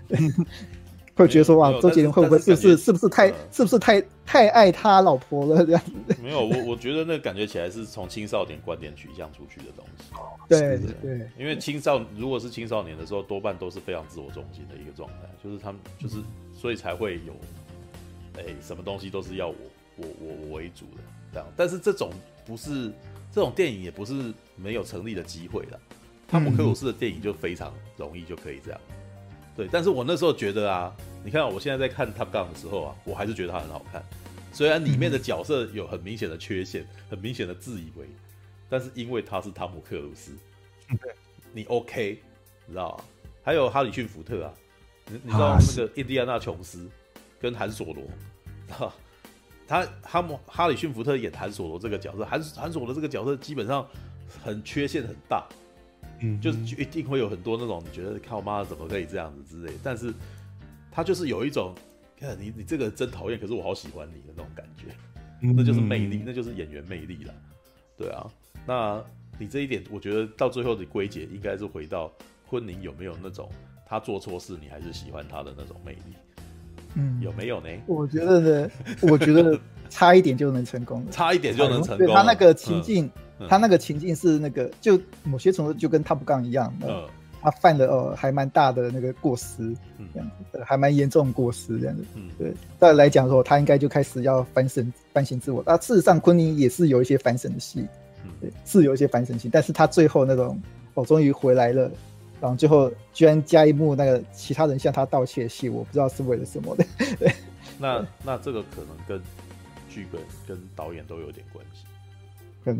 [1.15, 6.15] 会觉得说哇，周杰伦会不会是不是是不是太是不是太太爱他老婆了这样子？
[6.21, 10.11] 没有，我我觉得那感觉起来是从青少年观点取向出去的东西。
[10.49, 16.17] 对对，因为青少如果是青少年的时候，多半都是非常自我中心的一个状态，就是他们就是
[16.53, 17.33] 所以才会有，
[18.37, 19.55] 哎，什么东西都是要我
[19.95, 21.01] 我我我为主的
[21.31, 21.47] 这样。
[21.55, 22.11] 但是这种
[22.45, 22.91] 不是
[23.31, 25.79] 这种电影也不是没有成立的机会的。
[26.27, 28.81] 汤姆克鲁斯的电影就非常容易就可以这样。
[29.55, 34.03] 对，但是我那时候觉得啊，你看我现在在看 Top Gun 的时候啊，我还是觉得它很好看。
[34.51, 38.05] 虽然里面的角色有很明显的缺陷，很明显的自以为，
[38.69, 40.31] 但是因为他是汤姆克鲁斯，
[41.53, 42.21] 你 OK，
[42.65, 43.03] 你知道吗？
[43.43, 44.53] 还有哈里逊福特啊，
[45.07, 46.89] 你你知道那个印第安纳琼斯
[47.39, 48.03] 跟韩索罗，
[48.69, 48.93] 哈，
[49.67, 53.87] 他哈姆哈里逊福特演韩索罗这个角色，韩韩索罗这个角色基本上
[54.43, 55.45] 很缺陷很大。
[56.19, 60.13] 嗯，就是就一定会有很多那种你觉得看我妈怎么可以这样子之类，但是
[60.91, 61.75] 他就是有一种
[62.17, 64.85] 看你你这个真讨厌，可是我好喜欢你的那种感觉，
[65.41, 67.33] 那就是魅力，那就是演员魅力了。
[67.97, 68.25] 对啊，
[68.65, 69.03] 那
[69.37, 72.09] 你这一点，我觉得到最后的归结应该是回到
[72.47, 73.49] 昆凌有没有那种
[73.85, 76.15] 他做错事你还是喜欢他的那种魅力，
[76.95, 77.67] 嗯，有没有呢？
[77.87, 83.05] 我觉得呢，我觉得差一点就能成功， 差一点就能成功，他那个情境。
[83.05, 83.11] 嗯
[83.49, 87.05] 他那个情境是那个，就某些程度就跟 Top Gun 一样，嗯，
[87.41, 89.61] 他犯了呃还蛮大的那个过失，
[89.97, 97.85] 嗯，这样子，还蛮严重的过失这样子，嗯，对，再来讲说他应该就开始要反省反省自我，啊，事实上昆凌也是有一些反省的戏，
[98.23, 100.59] 嗯，对，是有一些反省戏，但是他最后那种
[100.93, 101.91] 哦终于回来了，
[102.39, 106.85] 然后最后居然加一幕那个其他人向他道歉的戏，我不知道是为了什么的，
[107.19, 107.31] 对，
[107.77, 109.21] 那那这个可能跟
[109.89, 111.83] 剧本跟导演都有点关系。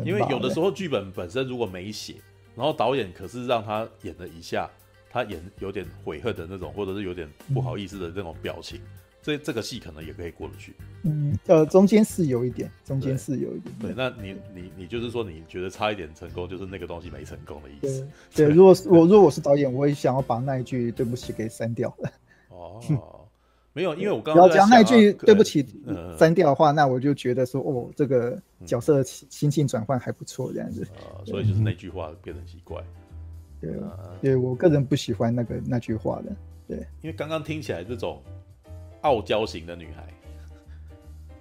[0.05, 2.15] 因为有的时候剧本本身如果没写，
[2.55, 4.69] 然后导演可是让他演了一下，
[5.09, 10.73] 他演有点悔恨的那种，或者是有点不好意思的那种表情，嗯、这这个戏可能也可以过得去。
[11.03, 13.75] 嗯，呃，中间是有一点，中间是有一点。
[13.79, 18.07] 对，对那你你你就是说你觉得差一点成功，就是那个东西没成功的意思。
[18.33, 21.95] 对，对如果是 我如果我是导演，我也想要把那一句对不起给删掉。
[22.49, 22.81] 哦。
[23.75, 25.65] 没有，因为我刚刚要讲那句对不起
[26.17, 30.87] 删掉的话，那我就觉得说，哦，这个角色心境转换还不错，这样子。
[30.95, 32.81] 啊，所以就是那句话变得奇怪。
[33.59, 33.73] 对，
[34.21, 36.33] 对我个人不喜欢那个那句话的。
[36.69, 38.23] 对，因为刚刚听起来这种
[39.01, 40.07] 傲娇型的女孩，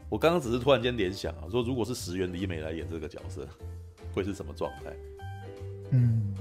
[0.09, 3.47] 我刚刚只是突然间联想啊，说如果是石原里美来演这个角色，
[4.13, 4.93] 会是什么状态？
[5.91, 6.35] 嗯，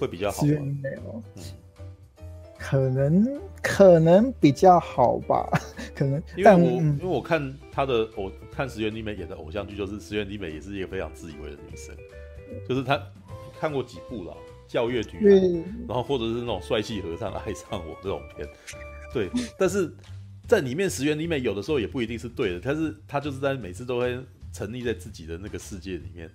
[0.00, 0.46] 会比较好。
[0.46, 1.22] 石原里美哦。
[1.34, 1.42] 嗯。
[2.68, 5.48] 可能可能比较好吧，
[5.94, 11.94] 可能因为我因为我看他的偶看石原里美演的偶像剧，就是石原里美也是一个非常自以为的女生，
[12.68, 13.00] 就是她
[13.60, 14.32] 看过几部了，
[14.66, 15.46] 《教乐女孩》，
[15.86, 18.48] 然后或者是那种帅气和尚爱上我这种片，
[19.14, 19.94] 对，但是
[20.48, 24.18] 在里面石原里美有的时候也不一定是对的，但是她就是在每次都会
[24.52, 26.28] 沉溺在自己的那个世界里面，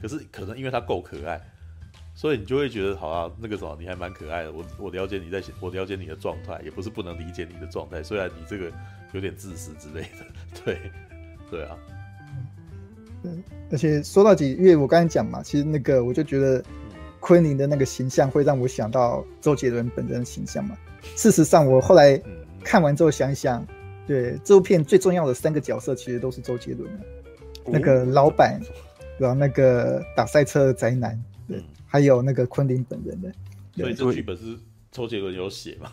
[0.00, 1.40] 可是可能因为她够可爱。
[2.14, 4.52] 所以你就会觉得，好啊，那个什么，你还蛮可爱的。
[4.52, 8.02] 我我了解你在，我了解你的状态，也不是不能理解你的状态。
[8.02, 8.70] 虽然你这个
[9.12, 10.24] 有点自私之类的，
[10.64, 10.78] 对，
[11.50, 11.76] 对啊。
[13.22, 13.30] 对，
[13.70, 16.62] 而且说到底，因为我刚才讲嘛，其实那个我就觉得
[17.20, 20.76] 昆凌的那个形象会让我想到周杰伦本人的形象嘛。
[21.16, 22.20] 事实上，我后来
[22.62, 23.64] 看完之后想一想，
[24.06, 26.90] 对这部片最重要的三个角色其实都是周杰伦，
[27.64, 28.60] 那个老板，
[29.18, 31.31] 然后那个打赛车的宅男，对，
[31.92, 33.30] 还有那个昆凌本人的。
[33.76, 34.58] 所以这剧本是。
[34.90, 35.90] 周杰伦有写吗？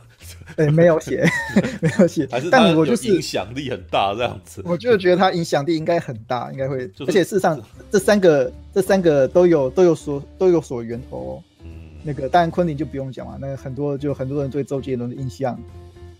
[0.58, 1.26] 对、欸，没有写，
[1.82, 2.28] 没有写。
[2.30, 4.62] 还是但我就是影响力很大这样子。
[4.66, 6.80] 我就觉得他影响力应该很大，应该会。
[7.00, 7.58] 而且事实上，
[7.90, 11.44] 这三个这三个都有都有所都有所源头哦。
[11.64, 11.72] 嗯。
[12.04, 15.58] 那个当然昆凌就不用讲了，那个很多就很多人对周杰伦的印象，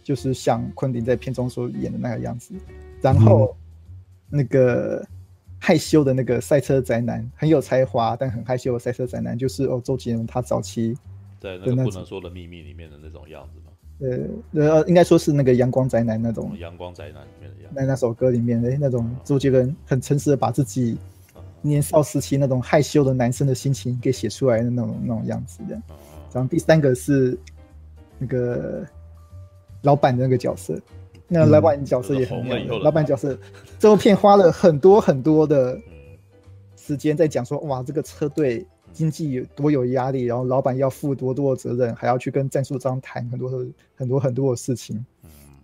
[0.02, 2.54] 就是像昆凌在片中所演的那个样子。
[3.02, 3.54] 然后
[4.30, 5.06] 那个
[5.60, 10.98] 害羞的那个赛车宅男，很有才华但很害羞的赛车宅男，就是哦周杰伦他早期。
[11.40, 13.72] 在那个不能说的秘密里面的那种样子吗？
[14.54, 16.52] 呃，呃，应该说是那个阳光宅男那种。
[16.60, 17.80] 阳光宅男里面的样子。
[17.80, 20.98] 那那首歌里面的那种周杰伦很诚实的把自己
[21.62, 25.82] 年少时期那种害羞的男生的心情给写出来的那种那种样子的。
[26.34, 27.38] 然后第三个是
[28.18, 28.86] 那个
[29.82, 30.78] 老板的那个角色，
[31.30, 32.66] 那、老板角色也很美。
[32.66, 33.38] 老板角色
[33.80, 35.80] 这部片花了很多很多的
[36.76, 38.66] 时间在讲说，哇，这个车队。
[38.92, 43.48] 经济有多有压力，然后老板要负多多的责任，还要去跟赞助商谈很多
[43.96, 45.06] 很多很多的事情。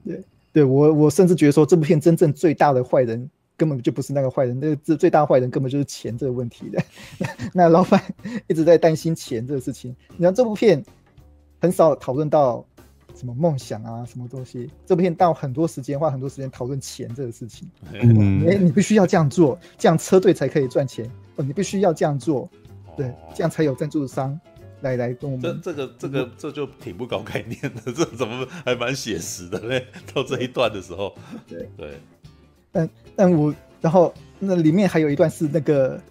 [0.06, 0.23] 对，
[0.54, 6.80] 对我我甚至觉得说，这部片真正最大的坏人根本就不是那个坏人，那个最最大的坏人根本就是钱这个问题的。
[7.51, 7.99] 那老板
[8.47, 9.93] 一直在担心钱这个事情。
[10.15, 10.82] 你看这部片
[11.60, 12.63] 很少讨论到
[13.15, 14.69] 什么梦想啊，什么东西。
[14.86, 17.67] 这部片到很多时间花很多时间讨论钱这个事情。
[17.91, 21.10] 嗯，哎，你必须要这样做，这样车队才可以赚钱。
[21.38, 22.49] 哦，你必须要这样做。
[22.97, 24.39] 对，这样才有赞助商
[24.82, 25.41] 来来跟我们。
[25.41, 29.86] 这这个这个这就挺不搞概念的， 这怎么还蛮写实的嘞？
[30.13, 31.13] 到这一段的时候，
[31.47, 31.97] 对对。
[32.71, 36.01] 但但我然后那里面还有一段是那个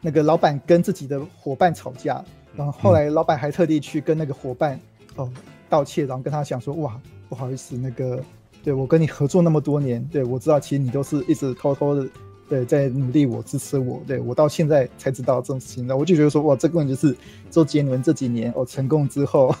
[0.00, 2.24] 那个老板跟自己的伙伴吵架，
[2.54, 4.78] 然后后来老板还特地去跟那个伙伴
[5.16, 5.30] 哦
[5.76, 8.22] 道歉，然后跟他讲说哇不好意思，那个
[8.64, 12.08] 对我跟你合作那么多年，对我知道其实你都是一直偷偷的。
[12.48, 17.16] 对，在努力，我支持我，对我到现在才知道这种事情，那我就觉得说，哇，这根本就是
[17.50, 19.52] 周杰伦这几年哦成功之后，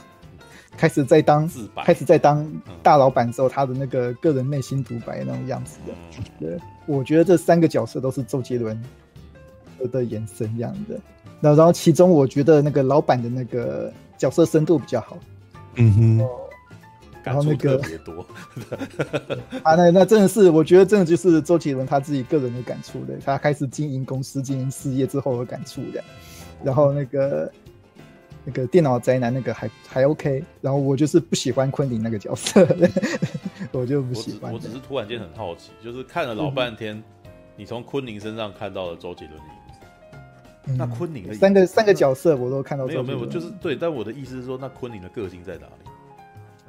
[0.76, 1.50] 开始在当
[1.84, 2.48] 开始在当
[2.84, 5.92] 大老板之后，他的那个个人内心独白那种样子的。
[6.38, 8.80] 对，我觉得这三个角色都是周杰伦
[9.90, 10.96] 的延伸一样的。
[11.40, 15.18] 那然后其中我觉得那个老板的那个角色深度比较好。
[15.76, 16.28] 嗯哼。
[17.24, 18.24] 然后那个特别多
[19.64, 26.00] 啊，那那真的是，我觉得真的就是周杰伦他自己个人的感触的，他开始经营公司、经营事业之后的感触的。
[26.62, 27.52] 然后那个
[28.44, 32.64] 那个电脑宅男那个还还 OK，然后我就是不喜欢昆凌那个角色，
[33.72, 34.56] 我就不喜欢我。
[34.56, 39.65] 我只是突然间很好奇，就是看了老半天，嗯、你从昆凌身上看到了周杰伦的影子。
[40.66, 43.76] 嗯、那昆凌的三个三个角色我都看到，没有没有，就是对。
[43.76, 45.90] 但我的意思是说，那昆凌的个性在哪里？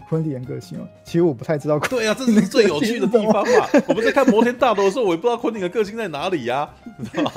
[0.10, 1.77] 昆凌个性哦，其实我不太知道。
[1.79, 3.67] 对呀、啊，这是最有趣的地方嘛。
[3.89, 7.31] 我们在看《摩天大楼》的时候，我也不知道昆凌的个性在哪里呀、啊，你知道吗？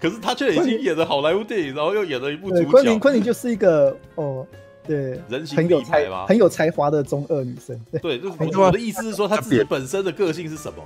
[0.00, 2.64] 可是他却已经演了好莱坞电影，然后又演了一部主角。
[2.70, 4.46] 昆凌，昆凌就是一个哦，
[4.86, 7.78] 对，人形立牌嘛，很有才华的中二女生。
[7.92, 10.82] 对，对就是我的意思是说，她自己本身的个性是什么？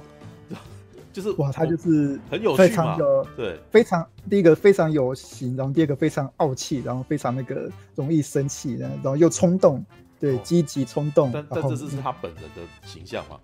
[1.14, 2.98] 就是哇，他就是很有趣嘛。
[3.36, 9.82] 对，非常第一个非常有型，然后第二个非常傲气，然后非常那个容易生气，然后又冲动。
[10.20, 13.38] 对，积极冲动，但但这是是他本人的形象嘛？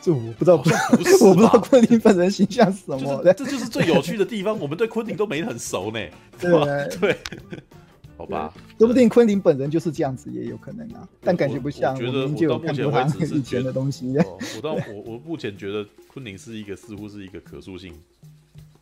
[0.00, 0.68] 这我不知道， 不
[1.04, 3.22] 是，我不知道昆凌本人形象是什么。
[3.34, 6.00] 这就是最有趣的地方，我们对昆凌都没很熟呢。
[6.40, 6.50] 对
[6.98, 7.16] 对，
[8.22, 11.08] 好吧，说不定昆凌本人就是这样子，也有可能啊。
[11.20, 14.14] 但感觉不像，我觉得我到目前为止是以前的东西。
[14.56, 17.92] 我到我我目前觉得昆凌是一个似乎是一个可塑性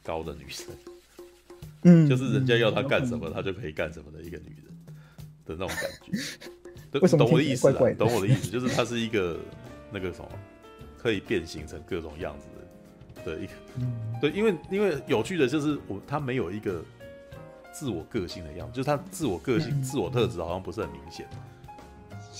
[0.04, 0.66] 高的女生，
[1.84, 4.94] 嗯，就是人家要她干什么，她就可以干什么的一个女人
[5.46, 6.12] 的那种感觉。
[7.16, 9.38] 懂我的意思，懂我的意思，就是她是一个
[9.90, 10.28] 那个什么，
[10.98, 12.46] 可以变形成各种样子
[13.24, 13.52] 的的一个，
[14.20, 16.84] 对，因为因为有趣的就是我她没有一个
[17.72, 21.26] 自我个性的样子，就是他自我个性、自我特质好像不是很明显，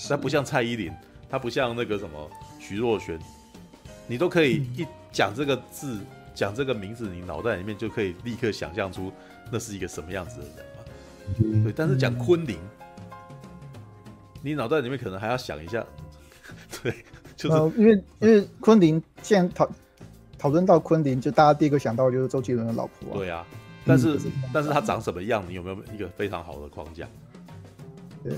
[0.09, 0.91] 他不像蔡依林，
[1.29, 3.19] 他不像那个什么徐若瑄，
[4.07, 5.99] 你都可以一讲这个字，
[6.33, 9.11] 讲这个名字，你脑袋里面就可以立刻想象出
[9.51, 12.57] 那是一个什么样子的人嘛，对，但是讲昆凌。
[14.43, 15.85] 你脑袋里面可能还要想一下，
[16.81, 16.91] 对，
[17.35, 19.69] 就是、呃、因为因为昆凌现在讨
[20.35, 23.13] 讨论到昆凌，就大家第一个想到的就是周杰伦的老婆啊。
[23.13, 23.45] 对啊，
[23.85, 25.43] 但是、嗯、但是他长什么样？
[25.47, 27.07] 你有没有一个非常好的框架？
[28.23, 28.33] 对，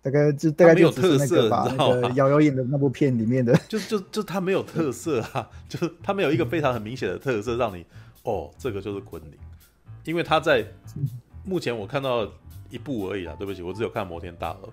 [0.00, 1.66] 大概就大概就没有特色吧。
[1.76, 7.84] 那个瑶瑶演的那部片里面的， 就就就他没有特色啊， 就是他没有一个非常很明显的特色，让你
[8.22, 9.32] 哦，这个就是昆凌，
[10.04, 10.64] 因为他在
[11.44, 12.30] 目前我看到
[12.70, 14.72] 一部而已啊，对不起，我只有看摩天大楼，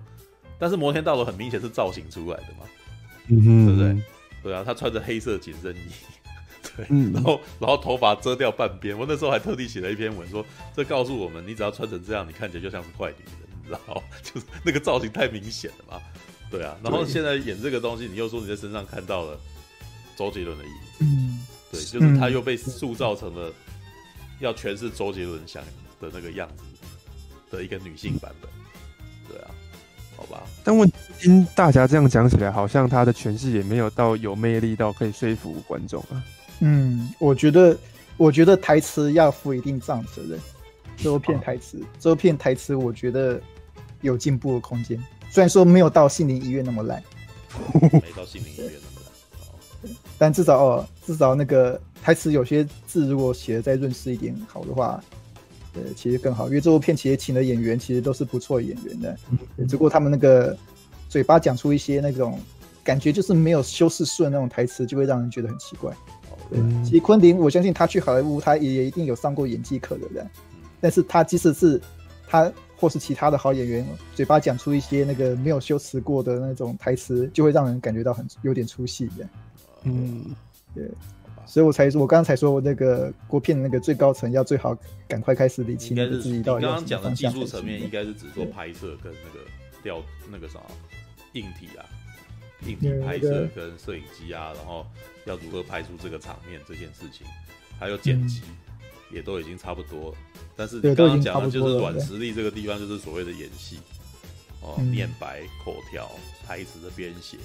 [0.60, 2.66] 但是摩天大楼很明显是造型出来的嘛，
[3.30, 4.04] 嗯哼，对不对？
[4.44, 5.80] 对啊，他穿着黑色紧身衣，
[6.76, 7.12] 对，嗯。
[7.14, 16.02] 然后然后头发遮掉半边，我那时候还特地写了一篇文说，这告诉我们，你只要穿成这样，你看起来就像是坏女人，你知道， 就是那个造型太明显了嘛，
[16.52, 19.40] 对啊，然后现在演这个东西，你又说你在身上看到了
[20.16, 23.52] 周杰伦的影子，嗯，对，就是他又被塑造成了
[24.40, 25.64] 要诠释周杰伦想
[26.00, 26.64] 的那个样子
[27.50, 28.50] 的一个女性版本，
[29.30, 29.52] 对啊，
[30.16, 36.24] 好吧，但问题听大家这样讲起来，好像他的诠释也没有到有魅力到可以说服观众啊。
[36.60, 37.78] 嗯，我觉得，
[38.18, 40.40] 我觉得台词要负一定这样责任。
[40.98, 43.42] 这部片台词，这部片台词，我觉得
[44.02, 44.98] 有进步的空间。
[45.30, 47.04] 虽然说没有到心灵医院那么烂，
[47.92, 55.04] 没到心灵医院那么烂，哦，但至少哦，至少那个台词有些字如果写的再润饰一点好的话，
[55.74, 56.48] 呃，其实更好。
[56.48, 59.18] 因为这部片其实请的演员其实都是不错的演员的，
[59.68, 60.58] 只不过他们那个
[61.10, 62.40] 嘴巴讲出一些那种
[62.86, 65.94] 感觉就是没有修饰顺那种台词，就会让人觉得很奇怪。
[66.50, 70.30] 对，其实昆凌，我相信他去好莱坞，他也一定有上过演技课的人。
[70.80, 71.82] 但是他即使是
[72.28, 79.28] 他或是其他的好演员，嘴巴讲出一些那个没有修辞过的那种台词，就会让人感觉到很有点出戏的。
[79.84, 80.36] 嗯，
[80.74, 80.84] 对，
[81.46, 84.78] 所以我才说，我刚刚才说我那个国片的那个最高层要最好
[85.08, 89.46] 赶快开始理清自己到底要刚刚讲的技术层面，应该是只说拍摄跟那个
[89.82, 90.60] 调那个啥
[91.34, 91.86] 硬体啊，
[92.66, 94.86] 硬体拍摄跟摄影机啊，然后
[95.26, 97.26] 要如何拍出这个场面这件事情，
[97.80, 98.42] 还有剪辑。
[98.48, 98.56] 嗯。
[99.12, 100.18] 也都已经差不多了，
[100.58, 103.78] 但是你刚刚讲的就是软实力这个地方，就是所谓的演戏
[104.62, 106.12] 哦，念白、口条、
[106.46, 107.38] 台词的编写，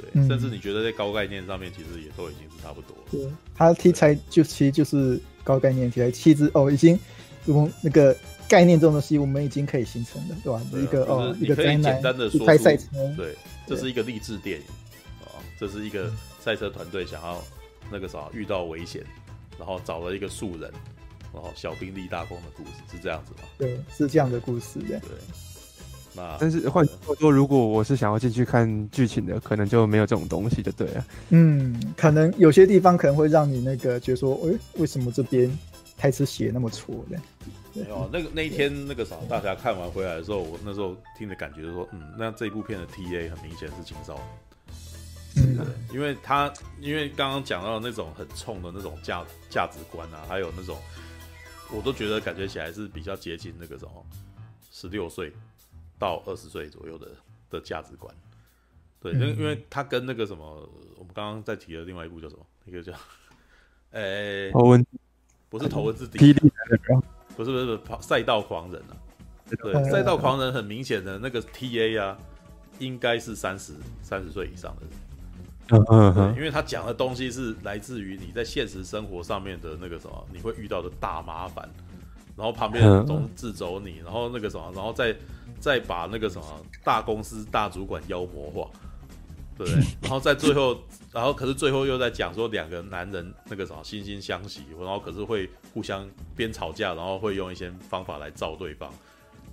[0.00, 3.02] 对，嗯、甚至你觉得在高概念上面，其实也都已经是差不多了。
[3.10, 6.98] 对，它题材就其实就是高概念题材，气质哦，已经
[7.44, 8.16] 从那个
[8.48, 10.62] 概念这种东西，我们已经可以形成了，对吧？
[10.70, 13.34] 对啊、一个哦，你可以简单的说拍赛车，对，
[13.66, 14.66] 这是一个励志电影
[15.20, 17.42] 啊、哦，这是一个赛车团队想要
[17.90, 19.02] 那个啥遇到危险。
[19.58, 20.70] 然后找了一个素人，
[21.32, 23.48] 然后小兵立大功的故事是这样子吗？
[23.56, 24.78] 对，是这样的故事。
[24.80, 25.00] 对，
[26.14, 31.06] 那但是换句话说，如果我是想要进去看剧情的，可能就没有这种东西，就对了。
[31.30, 35.50] 嗯，可能有些地方可能会让你那个觉得说，哎，为什么这边
[35.96, 37.18] 台词写那么错的？
[37.76, 44.26] 没 有，那个那一天那个啥，大家看完回来的时候，我那时候听的感觉就说，嗯，那这一部片的 TA 很明显是青少年。
[45.36, 50.78] 嗯，对，因为他因为刚刚讲到那种很冲的那种价价值观啊，还有那种，
[51.70, 54.06] 我都觉得感觉起来是比较接近那个什么
[54.72, 55.32] 十六岁
[55.98, 57.08] 到二十岁左右的
[57.50, 58.14] 的价值观。
[58.98, 62.46] 对，因为因为他跟那个什么，我们刚刚在提的另外一部叫什么？
[62.64, 62.92] 那个叫，
[63.92, 64.84] 诶，头文，
[65.50, 66.34] 不是头文字 D，
[67.36, 68.96] 不是不是赛道狂人啊。
[69.62, 72.16] 对，赛道狂人很明显的那个 TA 啊，
[72.80, 74.90] 应该是三十三十岁以上的人。
[75.68, 81.68] 嗯嗯嗯，因为他讲的东西是来自于你在现实生活上面的那个什么，你会遇到的大麻烦，
[82.36, 85.14] 然后旁边人都掣肘你，然后那个什么，然后再
[85.58, 86.46] 再把那个什么
[86.84, 88.70] 大公司大主管妖魔化，
[89.56, 89.84] 对不对？
[90.02, 90.80] 然后在最后，
[91.12, 98.92] 然后可是最后又在讲说两个男人那个什么惺惺相惜，然后可是会互相边吵架，然后会用一些方法来照对方，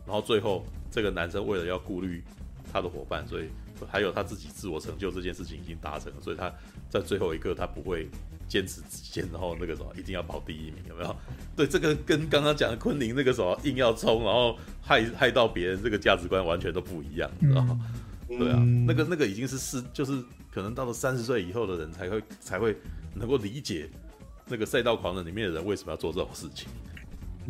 [0.06, 2.24] 然后最后这个男生为了要顾虑
[2.72, 3.50] 他的伙伴，所以。
[3.90, 6.50] 还有他自己自我成就这件事情已经达成了，所以他
[6.90, 8.08] 在最后一刻他不会
[8.48, 11.14] 坚持己见，然后那个什么一定要跑第一名，有没有？
[11.54, 17.78] 对，这个跟刚刚讲的昆凌那个什么硬要冲，然后害害到别人，这个价值观完全都不一样，你知道吗？
[17.82, 17.92] 嗯、
[18.28, 22.76] 对啊，那个那个已经是是就是可能到了三十岁以后的人才会才会
[23.14, 23.90] 能够理解
[24.48, 26.68] 那个赛道狂人里面的人为什么要做这种事情。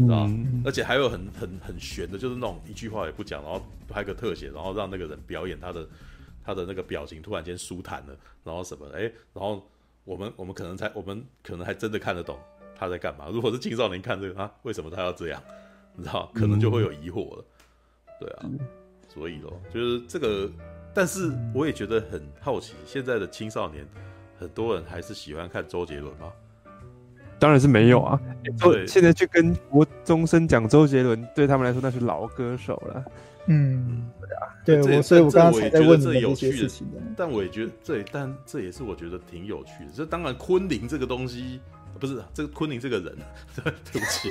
[0.09, 0.25] 啊！
[0.65, 5.87] 而且还有很很很悬的，就是那种一句话也不讲，然后拍个特写，然后让那个人表演他的
[6.43, 8.87] 他的那个表情，突然间舒坦了，然后什么？
[8.95, 9.69] 哎，然后
[10.03, 12.39] 我们我们可能才我们可能还真的看得懂
[12.75, 13.29] 他在干嘛。
[13.31, 15.39] 如果是青少年看这个啊，为什么他要这样？
[15.95, 17.45] 你知道，可能就会有疑惑了。
[18.19, 18.49] 对啊，
[19.13, 20.51] 所以咯，就是这个，
[20.93, 23.85] 但是我也觉得很好奇，现在的青少年
[24.39, 26.31] 很多人还是喜欢看周杰伦吗？
[27.39, 28.19] 当然是没有啊！
[28.59, 33.03] 对，现在去跟国中生讲周杰伦，对他们来说那是老歌手了。
[33.47, 34.09] 嗯，
[34.63, 36.87] 对啊，对，我所以我刚刚才在问这有趣的事情。
[37.17, 39.91] 但我也觉得这，但这也是我觉得挺有趣的。
[39.93, 41.59] 这当然，昆凌这个东西
[41.99, 43.17] 不是这个昆凌这个人，
[43.61, 44.29] 对对不起，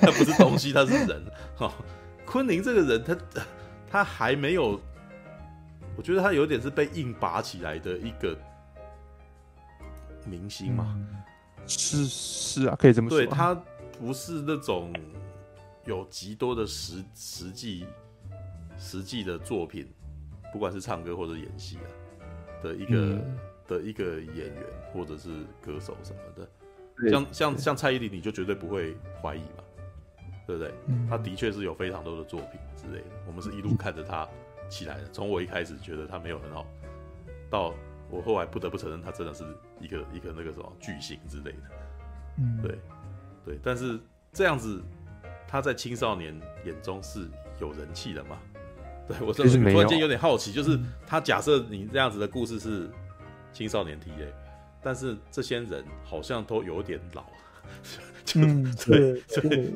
[0.00, 1.20] 他 不是东西，他是人。
[1.58, 1.72] 哈，
[2.24, 3.16] 昆凌这个人，他
[3.90, 4.80] 他还没有，
[5.96, 8.36] 我觉得他有点是被硬拔起来的一个
[10.26, 10.98] 明星嘛。
[11.66, 13.18] 是是啊，可以这么说。
[13.18, 13.54] 对，他
[13.98, 14.92] 不是那种
[15.86, 17.86] 有极多的实实际
[18.76, 19.90] 实际的作品，
[20.52, 21.88] 不管是唱歌或者演戏啊
[22.62, 25.30] 的一个、嗯、的一个演员或者是
[25.62, 29.64] 歌手什么的，像像像蔡依林，你就绝对不会怀疑嘛，
[30.46, 30.74] 对不对？
[30.86, 34.28] 嗯、他的确是有非常多的作品之类的，我们是一路看着他
[34.74, 35.08] 起来的。
[35.12, 36.66] 从我一开始觉得他没有很好，
[37.48, 37.72] 到
[38.10, 39.44] 我后来不得不承认，他真的是
[39.80, 41.58] 一个一个那个什么巨星之类的。
[42.38, 42.78] 嗯，对，
[43.44, 44.00] 对，但是
[44.32, 44.82] 这样子，
[45.46, 47.28] 他在青少年眼中是
[47.60, 48.36] 有人气的嘛？
[49.06, 52.90] 对我真的突然间有点好奇，就是他假设你这样子的故事是
[53.52, 54.26] 青少年 TA，
[54.82, 57.24] 但是这些人好像都有点老，
[58.24, 59.72] 就嗯， 对对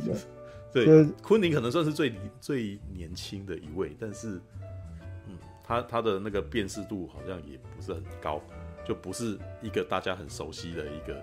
[0.72, 4.40] 对对，昆凌可能算是最最年轻的一位，但是。
[5.68, 8.40] 他他的那个辨识度好像也不是很高，
[8.86, 11.22] 就不是一个大家很熟悉的一个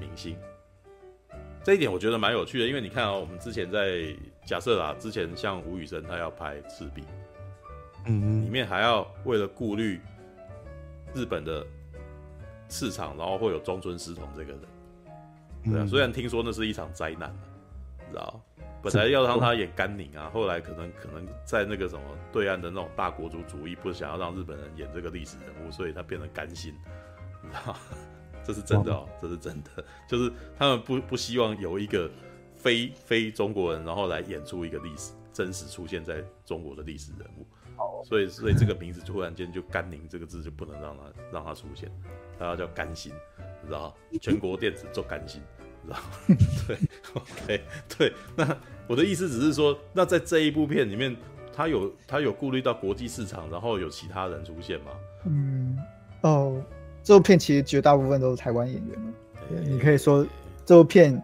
[0.00, 0.36] 明星。
[1.62, 4.12] 这一点我觉得蛮有趣的，因为你看啊、喔，我们之前在
[4.44, 7.02] 假设啊，之前像吴宇森他要拍《赤壁》，
[8.06, 10.00] 嗯，里面还要为了顾虑
[11.14, 11.64] 日本的
[12.68, 14.60] 市场，然后会有中村狮童这个人，
[15.72, 17.32] 对啊，虽然听说那是一场灾难，
[18.00, 18.40] 你知道。
[18.82, 22.02] 本来要让他演甘宁啊，后来可能可能在那个什么
[22.32, 26.74] 对岸的那种大国族主义，不想要让日本人演这个历史人物，所以他变成甘心，
[27.42, 27.76] 你知道？
[28.44, 32.10] 这是真的哦，这是真的，就是他们不不希望有一个
[32.56, 37.46] 非非中国人，然后来演出一个历史真实出现在中国的历史人物，
[38.04, 41.88] 所以所以这个名字突然间就甘宁这个字就不能让他让他出现，
[42.36, 43.12] 他要叫甘心，
[43.62, 43.96] 你知道？
[44.20, 45.40] 全国电子做甘心。
[46.66, 46.78] 对
[47.14, 47.60] ，OK，
[47.98, 48.56] 对，那
[48.86, 51.14] 我的意思只是说，那在这一部片里面，
[51.54, 54.92] 他有他有顾虑到国际市场，然后有其他人出现吗？
[55.26, 55.76] 嗯，
[56.22, 56.62] 哦，
[57.02, 59.12] 这部片其实绝大部分都是台湾演员嘛，
[59.64, 60.26] 你可以说
[60.64, 61.20] 这部片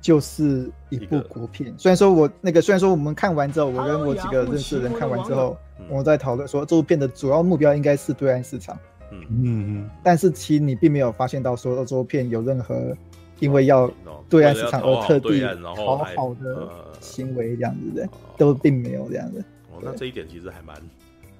[0.00, 1.74] 就是一部国片。
[1.78, 5.56] 虽然说我那个，虽然说我们看完之后，我跟我几个认识的人看完之后，
[5.88, 8.78] 我们在讨论说这部片的主要目标应该是对岸市场。
[9.10, 12.94] 嗯嗯嗯，但是其实你并没有发现到说这部片有任何。
[13.38, 13.90] 因为要
[14.28, 16.68] 对岸市场而特地讨好的
[17.00, 19.44] 行为，这样子的都并没有这样子。
[19.72, 20.76] 哦，那这一点其实还蛮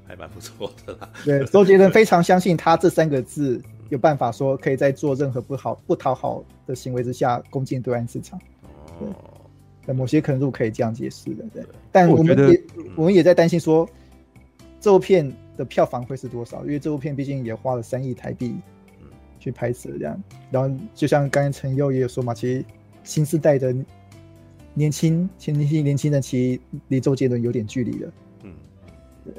[0.06, 1.08] 还蛮不错的啦。
[1.24, 8.38] 对，周杰伦非常相信他这三个字有办法说可以在做任何不好不讨好的行为之下攻进对岸市场。
[9.00, 9.14] 哦，
[9.86, 11.64] 在某些可能都可以这样解释的，对。
[11.90, 12.62] 但我们也
[12.94, 13.88] 我们也在担心说，
[14.80, 16.62] 这部片的票房会是多少？
[16.64, 18.54] 因为这部片毕竟也花了三亿台币。
[19.46, 20.20] 去拍摄这样，
[20.50, 22.64] 然后就像刚才陈佑也有说嘛，其实
[23.04, 23.72] 新时代的
[24.74, 28.12] 年轻、前年轻年轻人其实离周杰伦有点距离了。
[28.42, 28.52] 嗯，
[29.24, 29.34] 对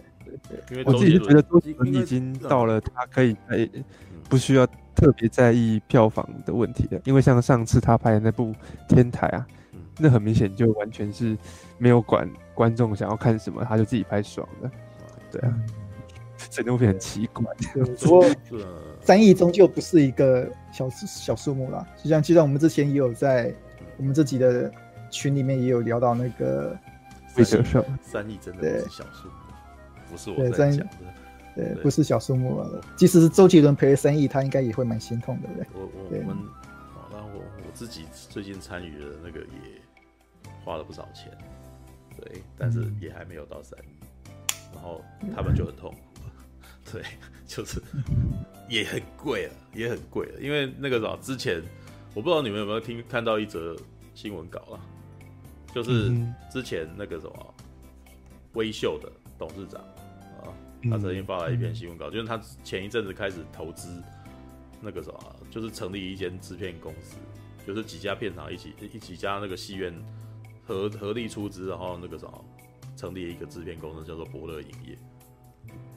[0.48, 3.36] 对对，我自己觉得周杰伦已经到了他可以
[4.30, 8.46] 不需要特别在意票房的问题了，因为像上次他拍的那部
[8.88, 9.46] 《天台》啊，
[10.00, 11.38] 那很明显就完全是
[11.78, 14.72] 没有管观众想要看什么，他就自己拍爽了。
[15.30, 15.54] 对啊。
[16.52, 17.44] 这部片很奇怪，
[18.00, 18.24] 不过
[19.08, 21.88] 三亿终究不是一个小小数目啦。
[21.96, 23.56] 就像，就像我们之前也有在
[23.96, 24.70] 我们自己的
[25.10, 26.78] 群里面也有聊到那个，
[28.02, 29.34] 三亿真的不是小数目，
[30.12, 30.88] 不是我在讲的，
[31.56, 32.82] 对，不是小数目了。
[32.98, 35.70] 即使是周杰伦赔了三亿，他应该也会蛮心痛的，对不对？
[35.74, 36.36] 我我我们，
[36.94, 39.80] 啊，然后我我自己最近参与的那个也
[40.66, 41.32] 花了不少钱，
[42.20, 43.96] 对，但是也还没有到三亿，
[44.74, 45.02] 然后
[45.34, 45.94] 他们就很痛。
[46.92, 47.04] 对，
[47.48, 47.82] 就是
[48.70, 50.40] 也很贵了，也很贵了。
[50.40, 51.62] 因为那个什么，之前
[52.14, 53.76] 我不知道你们有没有听看到一则
[54.16, 54.80] 新闻稿啊，
[55.74, 56.12] 就是
[56.52, 57.54] 之前那个什么
[58.54, 59.82] 微秀的董事长
[60.42, 60.50] 啊，
[60.90, 64.02] 他曾经发了一篇新闻稿，就是他前一阵子开始投资
[64.82, 67.18] 那个什么，就是成立一间制片公司，
[67.66, 69.94] 就是几家片场一起一起加那个戏院
[70.66, 72.46] 合合力出资，然后那个什么
[72.96, 74.98] 成立一个制片公司，叫做伯乐影业。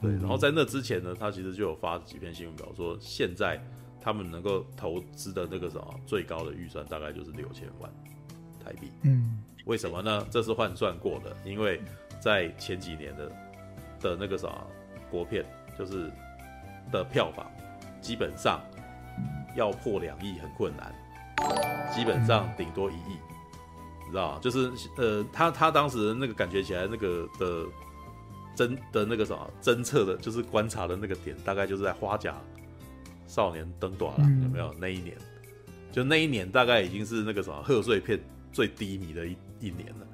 [0.01, 3.63] 对，然后在那之前呢，他其实就有发几篇新闻稿，说现在
[4.01, 7.91] 他们能够投资的那个什么最高的预算大概就是六千万
[8.65, 8.91] 台币。
[9.03, 10.25] 嗯，为什么呢？
[10.31, 11.79] 这是换算过的，因为
[12.19, 13.31] 在前几年的
[13.99, 14.67] 的那个什么
[15.11, 15.45] 国片，
[15.77, 16.11] 就是
[16.91, 17.45] 的票房
[18.01, 18.59] 基本上
[19.55, 20.91] 要破两亿很困难，
[21.93, 23.19] 基本上顶多一亿，
[24.05, 24.39] 你知道吗？
[24.41, 27.67] 就是呃，他他当时那个感觉起来那个的。
[28.61, 32.39] 侦的那个什么侦测的，就是观察的那个点，大概就是在《花甲
[33.27, 34.73] 少年登短了》有没有？
[34.79, 35.17] 那一年，
[35.91, 38.19] 就那一年大概已经是那个什么贺岁片
[38.51, 40.07] 最低迷的一一年了，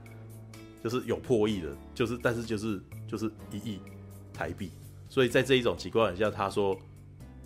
[0.84, 3.80] 就是有破亿的，就是但是就是就是一亿
[4.34, 4.72] 台币，
[5.10, 6.78] 所以在这一种情况下，他说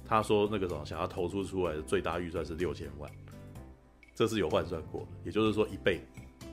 [0.06, 3.10] 他说那个什么想要投出出来的最大预算是六千万，
[4.14, 6.02] 这是有换算过的，也就是说一倍，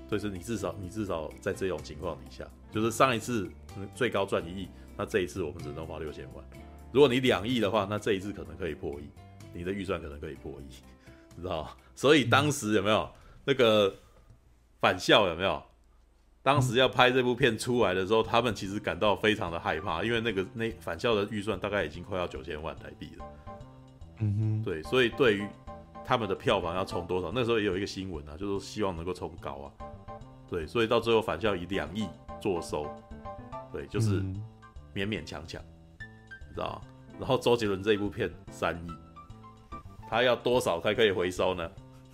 [0.09, 3.49] 所以是你至少你至少在这种情况底下，就是上一次
[3.95, 6.45] 最高赚一亿，那这一次我们只能花六千万。
[6.93, 9.09] 如果你两亿的话，那这一次可能可以破亿，
[9.53, 10.75] 你的预算可能可以破亿，
[11.37, 11.71] 你知道吗？
[11.95, 13.09] 所以当时有没有
[13.45, 13.95] 那个
[14.81, 15.63] 返校有没有？
[16.41, 23.25] 当时要拍这部片出来的时候，他们其实感到非常的害怕，因为那个那返校的预算大概已经快要九千万台币了。
[24.21, 25.47] 嗯哼，对，所以对于
[26.09, 29.69] 他们的票房要冲多少，那时候也有一个新闻啊，就是希望能够冲高啊。
[30.49, 32.09] 对，所以到最后反校以两亿
[32.41, 32.87] 做收，
[33.71, 34.23] 对，就是
[34.95, 35.61] 勉勉强强，
[36.49, 36.81] 你知道吗？
[37.19, 38.91] 然后周杰伦这一部片三亿，
[40.09, 41.71] 他要多少才可以回收呢？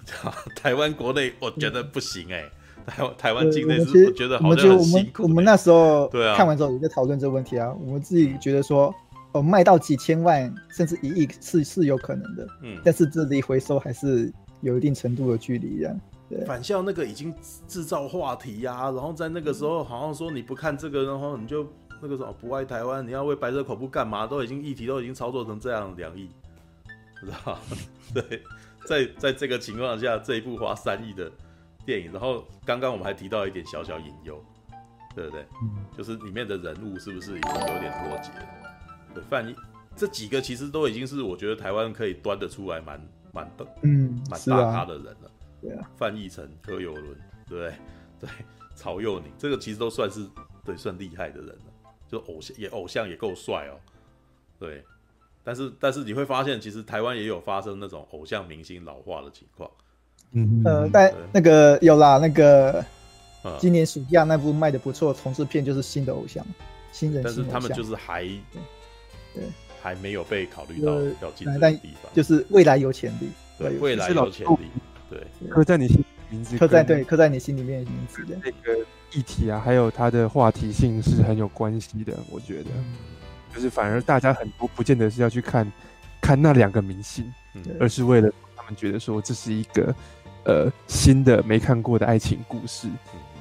[0.60, 2.50] 台湾国内我觉得不行哎、欸。
[2.84, 5.22] 台湾台湾境内是我觉得好像很辛苦。
[5.22, 7.72] 我们那时候对啊，看完之后也在讨论这个问题啊。
[7.80, 8.92] 我们自己觉得说，
[9.34, 14.32] 哦，卖到几千万甚至一亿是是有可能的，嗯，但是这离回收还是
[14.62, 16.00] 有一定程度的距离这样。
[16.28, 17.34] 对，返校那个已经
[17.68, 21.66] 制造话题呀、啊，然后在那个时候好像说你不看这个，然后你就
[22.00, 24.26] 那个什么不爱台湾，你要为白色恐怖干嘛？
[24.26, 26.30] 都已经议题都已经操作成这样，两亿，
[27.20, 27.58] 知道
[28.14, 28.42] 对，
[28.86, 31.30] 在在这个情况下，这一部花三亿的。
[31.86, 34.42] 电影，然后刚刚我们还提到一点小小隐忧，
[35.14, 35.44] 对不对？
[35.62, 38.30] 嗯，就是里面的人物是不是已经有点脱节
[39.14, 39.20] 了？
[39.20, 39.54] 对，范逸
[39.96, 43.00] 这几个其实都已经是我觉得台湾可以端得出来蛮
[43.32, 45.30] 蛮的，嗯，蛮大咖的人了。
[45.62, 47.16] 对啊，范逸臣、柯有伦，
[47.48, 47.74] 对不对？
[48.20, 48.28] 对，
[48.74, 50.26] 曹佑宁，这个其实都算是
[50.64, 53.80] 对算厉害的人了，就偶像也偶像也够帅哦。
[54.58, 54.84] 对，
[55.42, 59.70] 但是但是你会发现，其实台湾也有发生那种偶像明星老化的情况。
[60.32, 62.84] 嗯呃，但那个有啦，那个
[63.58, 66.44] 今年暑假那部卖的不错，重制片就是新的偶像，
[66.92, 67.44] 新人新偶像。
[67.44, 68.28] 但是他们就是还
[69.34, 69.42] 对。
[69.82, 73.28] 还没有被考虑到要进的地方，就是未来有潜力，
[73.58, 74.70] 对，未来有潜力，
[75.10, 75.20] 对，
[75.50, 78.78] 刻在你心名字，刻在对刻在你心里面的名字的那个
[79.12, 82.70] 议题啊，还有它的话题性是很有关系的，我觉得，
[83.54, 85.70] 就是反而大家很多不见得是要去看
[86.18, 87.30] 看那两个明星，
[87.78, 89.94] 而是为了他们觉得说这是一个。
[90.46, 92.86] 呃，新的没看过的爱情故事，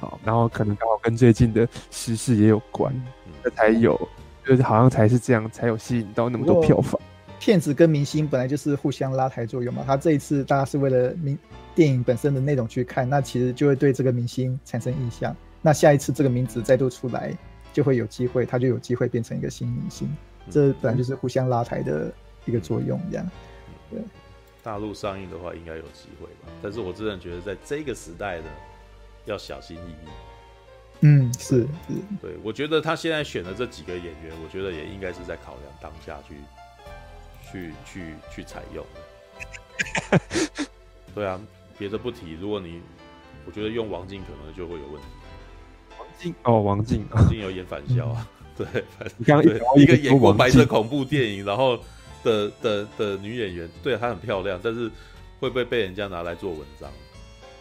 [0.00, 2.94] 好，然后可能刚好跟最近的时事也有关，
[3.42, 4.08] 这才有，
[4.44, 7.00] 就是好像才是这样，才有吸引到那么多票房。
[7.40, 11.38] 骗子跟明星本来就是互相拉抬作用嘛，他这一次大家是为了明
[11.74, 15.34] 电影本身的内容去看，那其实就会对这个明星产生印象。
[15.60, 17.36] 那下一次这个名字再度出来，
[17.72, 20.08] 就会有机会，他就有机会变成一个新明星。
[20.50, 22.12] 这本来就是互相拉抬的
[22.46, 23.30] 一个作用，这样，
[23.90, 24.00] 对。
[24.62, 26.52] 大陆上映的话，应该有机会吧？
[26.62, 28.46] 但是我真的觉得，在这个时代呢，
[29.26, 30.08] 要小心翼翼。
[31.00, 31.94] 嗯，是是。
[32.20, 36.34] 对，我觉得他现在选的这几个演员，我觉得也应该是在考量当下去，
[37.50, 38.84] 去去去采用。
[41.14, 41.40] 对啊，
[41.78, 42.80] 别的不提，如果你，
[43.46, 45.08] 我觉得用王静可能就会有问题。
[45.98, 48.28] 王静哦，王静，王静有演反校啊？
[48.56, 48.66] 对，
[49.18, 51.78] 你刚刚一个演过白色恐怖电影，然后。
[52.24, 54.90] 的的的女演员，对她很漂亮，但是
[55.40, 56.90] 会不会被人家拿来做文章？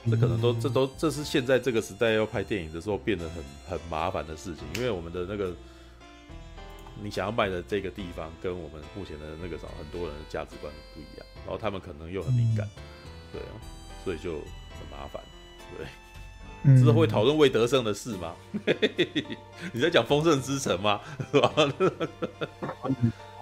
[0.09, 5.53] 这可能都这都这是现在这个时代要拍电影的时候变得很很麻烦的事情，因为我们的那个
[7.01, 12.67] 你想要卖的这个地方跟我们目前的那个什么很多人的价值观不一样，然后他们可能又很敏感，
[13.31, 13.51] 对啊，
[14.03, 15.21] 所以就很麻烦，
[15.77, 15.87] 对。
[16.77, 18.33] 之后会讨论魏德圣的事吗？
[19.73, 21.01] 你在讲《丰盛之城》吗？
[21.29, 21.51] 是吧？
[22.79, 22.89] 好，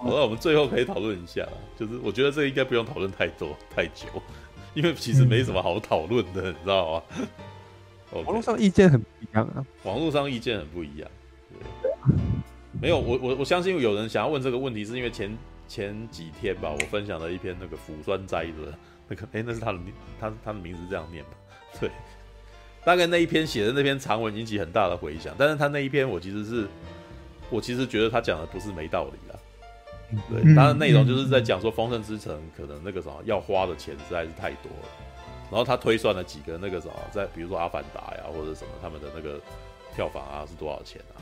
[0.02, 1.46] 那我们最后可以讨论一下，
[1.78, 4.06] 就是我觉得这个应该不用讨论太多太久，
[4.74, 7.02] 因为其实没什么好讨论的，你知道吗
[8.12, 8.22] ？Okay.
[8.22, 11.10] 网络上意见很不一样啊，网络上意见很不一样。
[11.50, 11.92] 对，
[12.80, 19.78] 没有，我我我相信有人想要问这个问题，是因为前前几天吧，我分享了一篇那个腐酸斋的那个，哎、欸，那是他的
[20.20, 21.30] 他他的名字这样念吧？
[21.80, 21.90] 对。
[22.84, 26.66] 大概那一篇写的那篇长文引起很大的回响，但是他那一篇我其实是，
[27.48, 29.38] 我其实觉得他讲的不是没道理啦。
[30.30, 34.88] 对，它的内容就是在讲说《丰盛之城》可能那个什么要花的钱实在是太多了，
[35.50, 39.40] 然后他推算了几个那个什么，在比如说《阿凡达》呀或者什么他们的那个
[39.94, 41.20] 票房啊是多少钱啊，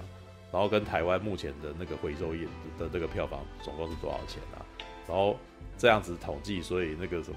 [0.53, 2.45] 然后跟台湾目前的那个回收业
[2.79, 4.65] 的这个票房总共是多少钱啊，
[5.09, 5.37] 然后
[5.79, 7.37] 这样子统计，所以那个什么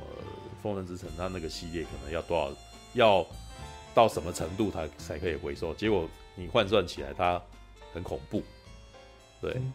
[0.64, 2.52] 《丰盛之城》它那个系列可能要多少
[2.94, 3.26] 要。
[3.96, 5.72] 到什么程度它才可以回收？
[5.76, 7.40] 结果你换算起来，它
[7.94, 8.42] 很恐怖。
[9.40, 9.74] 对，嗯、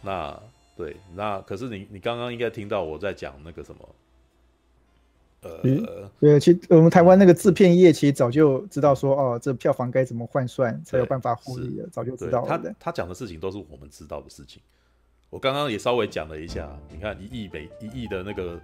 [0.00, 0.40] 那
[0.76, 3.88] 对，那可是你你刚刚应该听到我在讲那个什么？
[5.42, 12.48] 呃，嗯、对，其实我们台湾那个制片业其实早就知道说，哦，这票房该怎么换算才有办法获利了，早就知道了。
[12.48, 14.62] 他他讲的事情都是我们知道的事情。
[15.30, 18.60] 我刚刚也稍微讲了一下，你看一亿美一亿的那个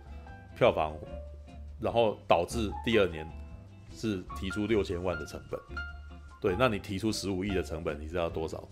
[0.56, 0.94] 票房，
[1.80, 3.26] 然后导致第二年。
[3.94, 5.60] 是提出六千万的成本，
[6.40, 8.66] 对，那你提出十五亿的成本，你知道多少？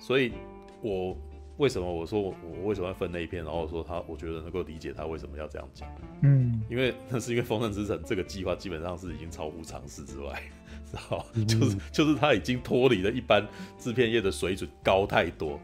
[0.00, 0.32] 所以，
[0.80, 1.14] 我
[1.58, 3.44] 为什么我说我我为什么要分那一篇？
[3.44, 5.88] 然后我说他，我觉得能够理解他为什么要这样讲。
[6.22, 10.42] 嗯，因为那是因为《丰盛之城》这个计划基本上是已经超乎常识之外，
[10.90, 11.24] 知道？
[11.34, 13.46] 嗯、就是就是他已经脱离了一般
[13.78, 15.60] 制片业的水准高太多。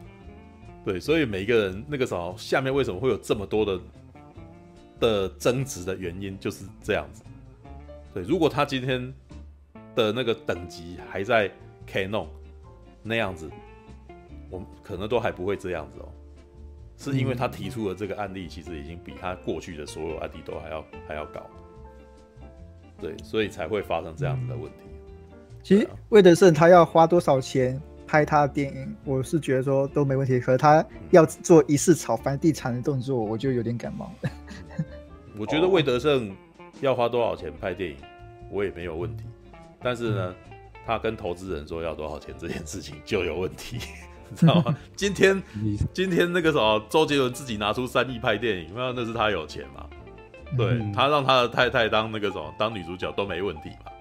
[0.85, 3.79] 对，所以每一个人那个时候下面为什么会有这么多的
[4.99, 7.23] 的争执的原因就是这样子。
[8.13, 9.13] 对，如果他今天
[9.95, 11.51] 的那个等级还在
[11.87, 12.27] Canon
[13.01, 13.49] 那样子。
[14.49, 16.09] 我们可能都还不会这样子哦，
[16.97, 21.41] 是因为他提出的这个案例，其实已经比他过去的所有案例都还要还要高，
[22.99, 24.77] 对，所以才会发生这样子的问题。
[25.61, 30.39] 其实魏德胜他要花多少钱拍他的电影，我是觉得说都没问题。
[30.39, 34.11] 可是他要做一世炒房地产的动作，我就有点感冒。
[35.37, 36.35] 我觉得魏德胜
[36.81, 37.97] 要花多少钱拍电影，
[38.49, 39.25] 我也没有问题。
[39.81, 40.35] 但是呢，
[40.85, 43.79] 他跟投资人说要多少钱这件事情就有问题。
[44.35, 44.75] 知道吗？
[44.95, 45.41] 今天
[45.93, 49.85] 今天那个什么，周杰伦自己拿出三亿拍电影，那那是他有钱嘛？
[50.57, 53.91] 对、嗯、他让他的太太当那个什么当女主角都没问题嘛？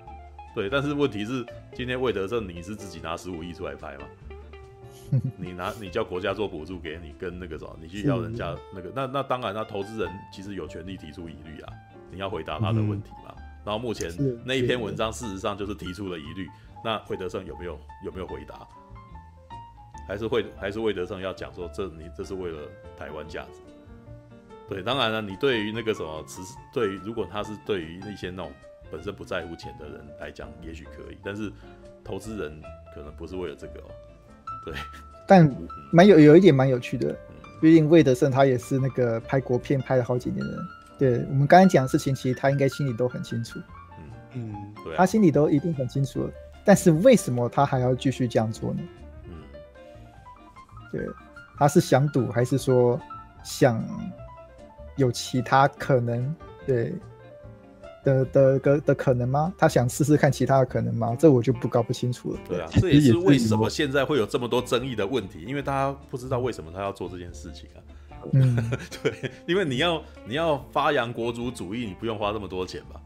[0.54, 4.04] 对，但是问题是今天魏德胜你是自己拿十五亿出来拍嘛？
[5.36, 11.72] 你拿你叫国家做补助给你，跟那个什么你去要人家那个那那当然，那投资人其实有权利提出疑虑啊，
[12.10, 13.34] 你要回答他的问题嘛。
[13.64, 14.10] 然后目前
[14.44, 16.48] 那一篇文章事实上就是提出了疑虑，
[16.84, 18.66] 那魏德胜有没有有没有回答？
[20.08, 22.58] 还是会还是魏德胜要讲说，这你这是为了
[22.96, 23.60] 台湾价值，
[24.68, 28.50] 对，当然了，你对于那个什么，其实对于如果他是对于那些那种
[28.90, 31.52] 本身不在乎钱的人来讲，也许可以，但是
[32.02, 32.58] 投资人
[32.94, 33.90] 可能不是为了这个哦，
[34.64, 34.74] 对，
[35.26, 35.54] 但
[35.92, 37.14] 蛮有有一点蛮有趣的，
[37.60, 40.66] 毕竟魏德胜他也是那个拍国片拍了好几年的人，
[40.98, 43.60] 对我们刚才讲的事情，其实他应该心里都很清楚，
[43.98, 44.04] 嗯。
[44.34, 44.54] 嗯，
[44.84, 46.30] 对，他心里都一定很清楚了，
[46.64, 48.80] 但是为什么他还要继续这样做呢？
[50.92, 51.06] 对，
[51.56, 53.00] 他是想赌还是说
[53.42, 53.82] 想
[54.96, 56.34] 有其他可能？
[56.66, 56.94] 对
[58.04, 59.52] 的的的的可能吗？
[59.58, 61.16] 他想试试看其他的可能吗？
[61.18, 62.40] 这我就不搞不清楚了。
[62.48, 67.80] 对啊，这也是为什么现在会有这么多争议的问题，因为大家不知道为什么他要做这件事情啊。
[68.32, 68.56] 嗯，
[69.02, 73.00] 对，因为你要你要发扬国族主义，你不用花这么多钱吧？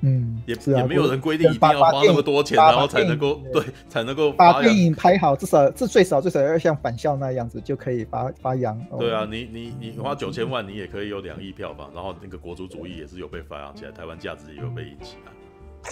[0.00, 8.78] 嗯，也、啊、也没有人规定一定要花那么多钱，然后才能够对，才能够把电影拍好，至少这最少最少要像返校那样子就可以发发扬。
[8.98, 15.32] 对啊，你你你花九千万，你也可以有两亿票房，然后那个国族主义也是有被发扬起来，台湾价值也有被引起来。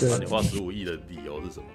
[0.09, 1.67] 那你花十五亿的理由是什么？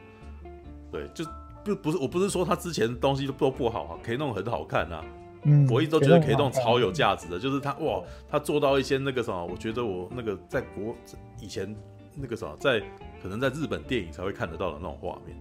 [0.91, 1.25] 对，就
[1.63, 5.03] 不不是，我不是说他之前东西都不不好啊，K 弄很好看啊。
[5.43, 10.95] 嗯，我一直都觉得 K 弄超有价值的，就是他哇，他做到一些那个什么，我觉得我那个在国
[11.41, 11.75] 以前。
[12.21, 12.81] 那个什么，在
[13.21, 15.37] 可能在日本电影才会看得到的那种画面，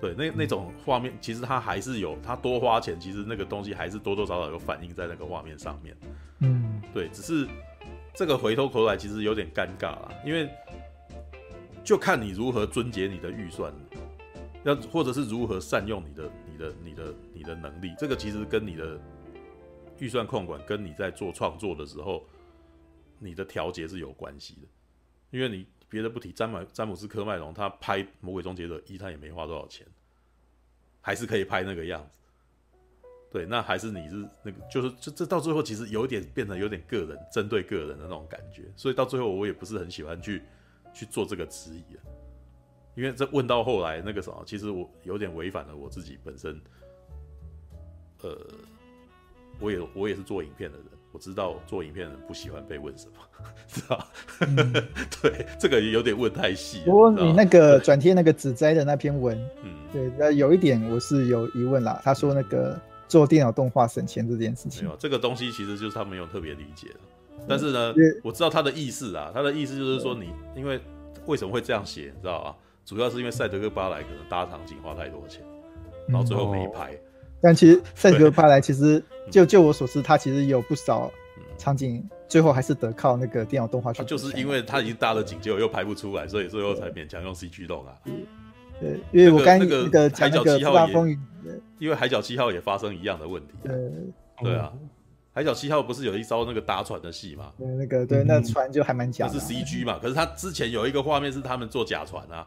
[0.00, 5.96] 对，那那种画面其实它还是有，它多花钱，其实那个东西还是多多少少有反映在那个画面上面。
[6.40, 7.48] 嗯，对，只是
[8.12, 10.50] 这个回头口来其实有点尴尬啦，因为
[11.84, 13.72] 就看你如何撙节你的预算，
[14.64, 19.00] 要或者是如何善用你的、你的、你的、你的能力，这个其实跟你的
[20.00, 22.26] 预算控管，跟你在做创作的时候，
[23.18, 24.68] 你的调节是有关系的，
[25.30, 25.66] 因为你。
[25.94, 29.86] 别的不提，詹姆詹姆斯科麦隆他拍《魔鬼终结者一》，他也没花多少钱，
[31.00, 32.18] 还是可以拍那个样子。
[33.30, 40.42] 对，那还是你是那个，就是这这到最后其实有点变成有点个人针对个人的那种感觉，所以到最后我也不是很喜欢去
[40.92, 42.02] 去做这个质疑啊，
[42.96, 46.60] 因为这问到后来那个什么，其实我有点违反了我自己本身，
[48.22, 48.36] 呃，
[49.60, 50.86] 我也我也是做影片的人。
[51.14, 53.12] 我知道做影片的人不喜欢被问什么，
[53.68, 54.04] 知道？
[54.40, 54.72] 嗯、
[55.22, 56.82] 对，这个也有点问太细。
[56.84, 62.00] 不过你那个 转贴那个指摘的那篇文，嗯，对，那有一点我是有疑问啦。
[62.02, 66.88] 他说那个做电脑动画省钱这件事情，没有这个东西，其实就是他没有特别理解。
[67.48, 67.94] 但是呢，
[68.24, 70.80] 我知道他的意思啊，他的意思就是说你，因为
[71.26, 72.56] 为什么会这样写，你知道吧？
[72.84, 75.42] 主要是因为赛德克巴莱可能搭场景花太多钱，
[76.08, 76.92] 然后最后没拍。
[76.92, 76.98] 嗯哦
[77.44, 81.12] 但其实赛德克巴莱其实就就我所知，他其实有不少
[81.58, 84.02] 场景，最后还是得靠那个电脑动画去。
[84.04, 87.92] 就是因为他已经搭了景，结果又拍不出来，所以最后才勉强用 CG 弄啊。
[88.80, 91.18] 对，因为我刚那个海角七号也，
[91.78, 93.52] 因为海角七号也发生一样的问题。
[93.62, 93.74] 对，
[94.42, 94.72] 对啊，
[95.34, 97.52] 海角七号不是有一艘那个搭船的戏吗？
[97.58, 99.28] 对，那个对，那船就还蛮假。
[99.28, 99.98] 是 CG 嘛？
[100.00, 102.46] 可是他之前有一个画面是他们坐假船啊，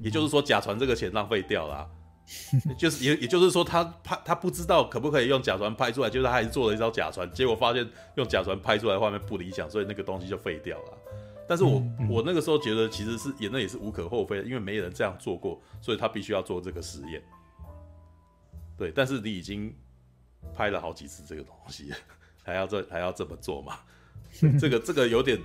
[0.00, 1.88] 也就是说假船这个钱浪费掉了。
[2.76, 10.98] 就是也也就是说，他拍他不知道可不可以用假船拍出来，就是他还是做了一艘假船，结果发现用假船拍出来的画面不理想，所以那个东西就废掉了。
[11.48, 17.22] 但是我、嗯、我那个时候觉得其实是也那也是无可厚非的，因为没人这样做过，所以他必须要做这个实验。
[18.76, 19.72] 对，但是你已经
[20.54, 21.92] 拍了好几次这个东西，
[22.42, 23.78] 还要这还要这么做吗？
[24.58, 25.38] 这个这个有点，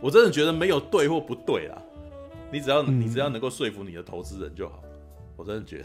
[0.00, 1.80] 我真的觉得没有对或不对啦。
[2.52, 4.82] 你只要你只要能够说服你的投资人就好，
[5.40, 5.84] 我真的觉得，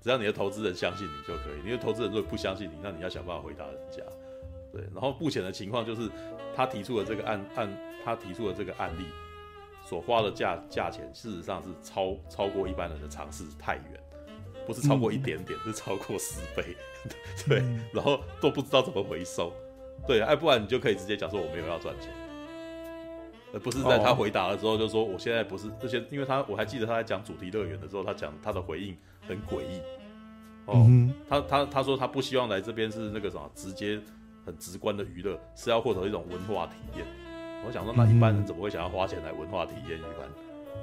[0.00, 1.60] 只要你的投资人相信你就可以。
[1.62, 4.02] 你的投资人如果不相信你，那你要想办法回答人家。
[4.72, 6.08] 对，然后目前的情况就是，
[6.56, 7.68] 他提出的这个案案，
[8.02, 9.04] 他提出的这个案例
[9.84, 14.00] 所花的价价钱，事实上是超超过一般人的尝试太远，
[14.66, 16.74] 不是超过一点点，是超过十倍。
[17.46, 17.58] 对，
[17.92, 19.52] 然后都不知道怎么回收。
[20.06, 22.10] 对，哎，不然你就可以直接讲说我没有要赚钱。
[23.52, 28.96] 而不是在他回答的时候就说，我现在不是这些，因为他我还记得他在讲主题乐园的时候，他讲他的回应
[29.28, 29.80] 很诡异。
[30.66, 30.86] 哦，
[31.28, 34.00] 他他他说他不希望来这边是那个什么直接
[34.46, 37.06] 很直观的娱乐，是要获得一种文化体验。
[37.66, 40.28] 我想说，那一般人怎么会想要花钱来文化体验一番？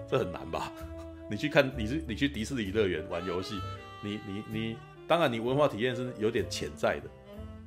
[0.07, 0.71] 这很难吧？
[1.31, 3.59] 你去看，你是你去迪士尼乐园玩游戏，
[4.03, 7.09] 你你你，当然你文化体验是有点潜在的，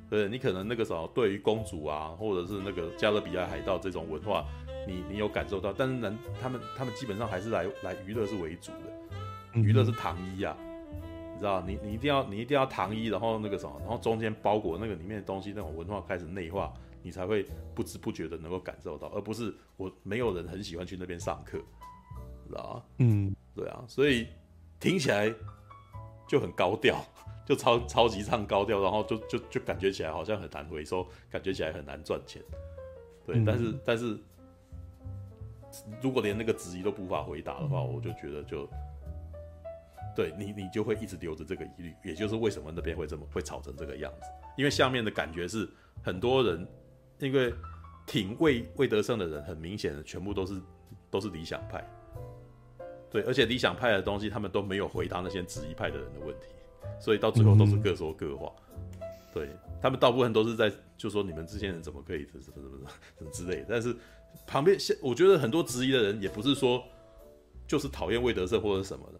[0.09, 4.45] 对，你可能那个什么对于公主啊，或者是那个加勒比海海盗这种文化。
[4.85, 10.57] 你你有感受到，但是人他们他们基本上还是来来娱乐是为主的，娱乐是糖衣啊，
[11.33, 21.57] 你知道，你你一定要你一定要糖衣，然后那个什么，然后中间包裹那个里面的东西，那种文化开始内化，你才会不知不觉的能够感受到，而不是我没有人很喜欢去那边上课，
[22.47, 22.83] 知道吗？
[22.97, 24.27] 嗯，对啊，所以
[24.79, 25.33] 听起来
[26.27, 27.03] 就很高调，
[27.45, 32.41] 就超超级唱高调，然后就就就感觉起来好像很难回收，感觉起来很难赚钱，
[33.25, 34.17] 对，嗯、但是但是。
[36.01, 38.69] 如果连那个质疑都无法回答的话，我就觉得就
[40.15, 44.27] 对你，你就会一直留着这个疑虑，也就是为什么那边会这么会吵成这个样子。
[44.55, 45.67] 因为下面的感觉是
[46.03, 46.67] 很多人，
[47.19, 47.53] 因为
[48.05, 50.61] 挺魏魏德胜的人，很明显的全部都是
[51.09, 51.83] 都是理想派，
[53.09, 56.47] 对，而且理想派的东西他们都没有回答那些质疑派的人的问题，
[56.99, 58.51] 所以到最后都是各说各话。
[59.33, 59.49] 对，
[59.81, 63.95] 他们大部分都是在就说你们这些人怎么可以怎么怎么怎么之类的，但是。
[64.45, 66.83] 旁边现，我觉得很多质疑的人也不是说
[67.67, 69.19] 就是讨厌魏德胜或者什么的。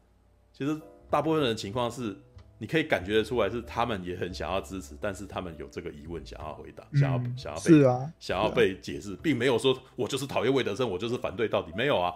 [0.52, 2.16] 其实大部分人的情况是，
[2.60, 12.14] 你可以感觉得出来是他们也很想要支持，但是他们有这个疑问想要回答，想要想要被、是啊、想要被解释，并没有说我就是讨厌魏德胜，我就是反对到底，没有啊。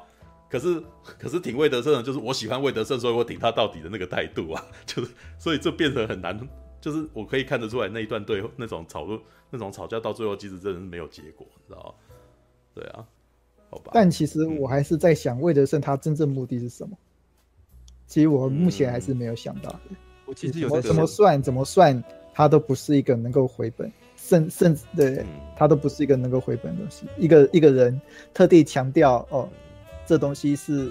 [0.50, 0.82] 可是
[1.20, 6.40] 可是挺魏德胜的，就是我喜欢魏德胜，所以我挺他到底的那个态度啊， 就是所以这变成很难，
[6.80, 9.20] 就是我可以看得出来那一段对那种讨论
[9.50, 12.07] 那种吵架到最后其实真的是没有结果，你知道吗？
[12.80, 13.06] 对啊，
[13.70, 13.92] 好吧。
[13.94, 16.96] 但其实我还是在想，魏德胜他真正目的是什么？
[18.06, 19.80] 其实我目前还是没有想到的。
[20.26, 22.04] 我其实有在怎么算怎么算，
[22.34, 25.26] 他都不是一个能够回本，甚甚至对，
[25.56, 27.06] 他都不是一个能够回本的东西。
[27.18, 28.00] 一个一个人
[28.34, 29.50] 特地强调哦，
[30.06, 30.90] 这东西是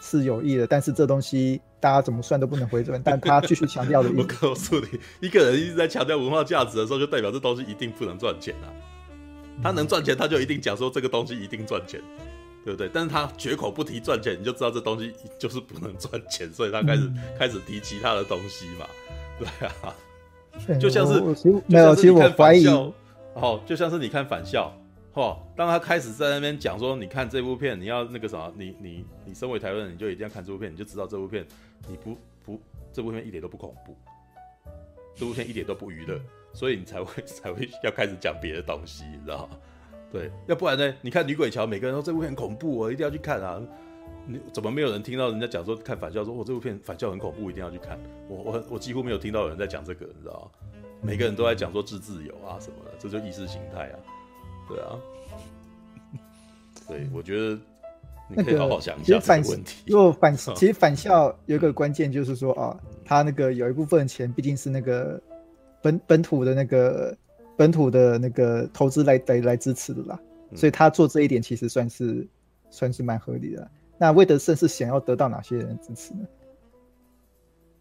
[0.00, 4.10] 是有益的，但是这东西大家怎么算都不能回本，但他继续强调的。
[4.18, 8.70] 我告诉你，一个人一直在强调文化价值的时候，就代表这东西一定不能赚钱啊。
[9.62, 12.00] 他能赚钱，他就一定讲说这个东西一定赚钱，
[12.64, 12.90] 对不对？
[12.92, 18.86] 但是他绝口不提赚钱，你就知道这东西就是不能赚钱，所以他开始、嗯、开始提其他的东西嘛，
[19.38, 19.94] 对啊，
[20.78, 21.20] 就像是
[21.66, 22.66] 没有，其实我怀疑，
[23.34, 24.72] 哦，就像是你看返校，
[25.14, 31.46] 哦，当他开始在那边讲说，你看这部片，你要那个什么，你你你身为台湾人，你就一定要看这部片，你就知道这部片
[31.86, 32.60] 你不不
[32.92, 33.96] 这部片一点都不恐怖，
[35.14, 36.18] 这部片一点都不娱乐。
[36.52, 39.56] 所以你才会才会要开始讲别的东西，你知道吗？
[40.12, 40.92] 对，要不然呢？
[41.00, 43.62] 你看《女鬼桥》，每个人都这部片很恐怖，我一定要去看啊！
[44.26, 47.96] 你怎么没有人听到人家讲说看反校，说我这部片反校很恐怖，一定要去看？
[48.28, 50.68] 我我我几乎没有听到有人在讲这个，你知道吗？
[51.00, 53.98] 每个人都在讲说自自由啊什么的，这就意识形态啊，
[54.68, 54.98] 对啊。
[56.88, 57.56] 对，我觉得
[58.28, 59.84] 你可以好好想一下 这个问题。
[59.86, 65.22] 如果返其实反校有一个关键就是说啊，他那个有一部分钱毕竟是那个。
[65.82, 67.16] 本本土的那个
[67.56, 70.20] 本土的那个投资来来来支持的啦，
[70.54, 72.26] 所以他做这一点其实算是
[72.70, 73.70] 算是蛮合理的。
[73.98, 76.26] 那魏德圣是想要得到哪些人支持呢？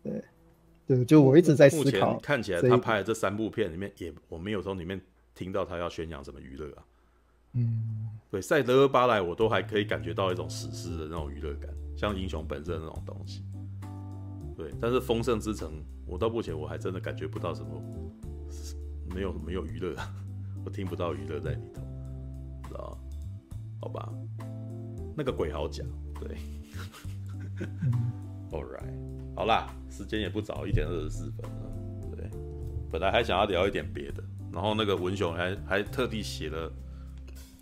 [0.03, 0.23] 对
[0.85, 1.83] 对，就我一直在思考。
[1.83, 4.99] 目前看起来他拍的这三部片里面，也我没有从里面
[5.35, 6.83] 听到他要宣扬什么娱乐啊。
[7.53, 13.43] 嗯，对，赛德巴莱我都还可以感觉到一种史诗的那种娱乐感，像英雄本色那种东西。
[14.59, 17.81] 对，但是丰盛之城，我到目前我还真的感觉不到什么，
[19.15, 19.95] 没有没有娱乐，
[20.65, 21.81] 我听不到娱乐在里头，
[22.67, 22.97] 知道？
[23.79, 24.13] 好吧，
[25.15, 25.81] 那个鬼好假，
[26.19, 26.37] 对。
[28.51, 32.29] All right，好啦，时间也不早，一点二十四分了，对。
[32.91, 36.69] 本来还想要聊一点别的，然后那个文雄还还特地写了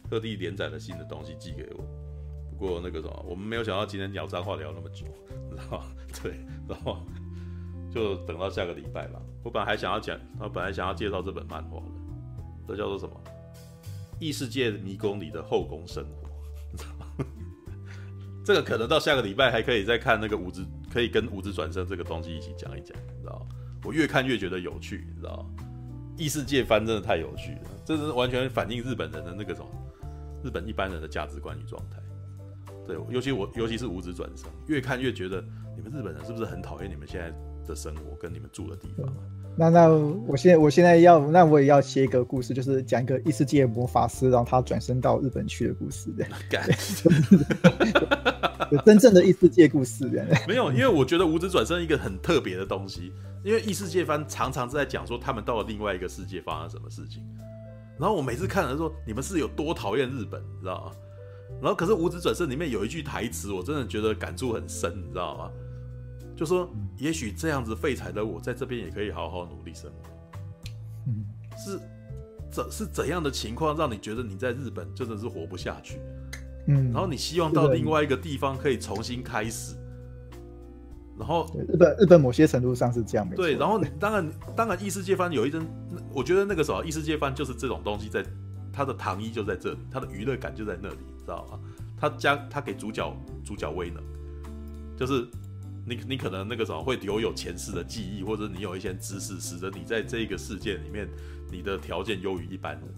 [0.09, 2.06] 特地连载了新的东西寄给我。
[2.57, 5.05] 过那个什么，我们没有想到今天聊脏话聊那么久，
[5.49, 5.85] 知道吗？
[6.21, 6.33] 对，
[6.67, 6.97] 然后
[7.91, 9.21] 就等到下个礼拜吧。
[9.43, 11.91] 我本来还想要讲，我本来想要介绍这本漫画的，
[12.67, 13.15] 这叫做什么？
[14.19, 17.23] 异世界迷宫里的后宫生活，
[18.43, 23.47] 这个可能到下个礼拜还可以再看那个五子，可以跟五子转生这个东西一起讲一讲，你知道？
[23.83, 25.45] 我越看越觉得有趣，你知道？
[26.17, 29.67] 异世界番真的太有趣了，这是完全反映日本人的那个什么，
[30.43, 31.97] 日本一般人的价值观与状态。
[32.87, 35.43] 对，尤其我，尤其是五指转生，越看越觉得
[35.75, 37.31] 你们日本人是不是很讨厌你们现在
[37.67, 39.13] 的生活跟你们住的地方啊？
[39.59, 46.09] 那那我现在我现在要，那我也要写一个故事，就是讲一个异世界魔法师，然后他转生到日本去的故事。
[48.85, 50.27] 真正的异世界故事，这样。
[50.47, 53.11] 没有，因为我觉得五指转生一个很特别的东西，
[53.43, 57.23] 因为异世界番常常是在讲说他们到了另外一个世界发生什么事情，
[57.97, 60.91] 然后我每次看的时候，你们是有多讨厌日本，你知道吗？
[61.61, 65.51] 然后可是五指转身里面有一句台词，我真的觉得感触很深，你知道吗？
[66.35, 70.09] 就说，也许这样子废柴的我在这边也可以好好努力生活。
[71.07, 71.25] 嗯，
[71.57, 71.79] 是
[72.51, 75.99] 怎是怎样的情况让你觉得你在日本真的是活不下去？
[76.67, 79.75] 嗯，然后你希望到另外一个地方可以重新开始。
[81.17, 83.55] 然后日本日本某些程度上是这样，对。
[83.55, 85.65] 然后当然当然异世界番有一阵，
[86.13, 88.29] 我觉得那个时候异世界番就是这种东西在，在
[88.71, 90.97] 它的糖衣就在这里，它的娱乐感就在那里，
[91.27, 91.59] 知道吗？
[91.99, 94.01] 他加他给主角主角威能，
[94.97, 95.27] 就是。
[95.89, 101.07] 你你可能那个什么会留有前世的记忆，或者你有一些知识，使得你在这个世界里面，
[101.49, 102.93] 你的条件优于一般人。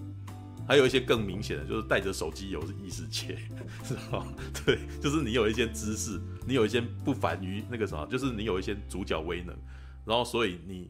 [0.68, 3.38] 还有一些更明显的，就是带着手机游异世界，
[3.86, 4.26] 是吧？
[4.66, 9.56] 对，就是你有一些知识，你有一些不凡于那个什么，就是你有一些主角威能，
[10.04, 10.90] 然后所以你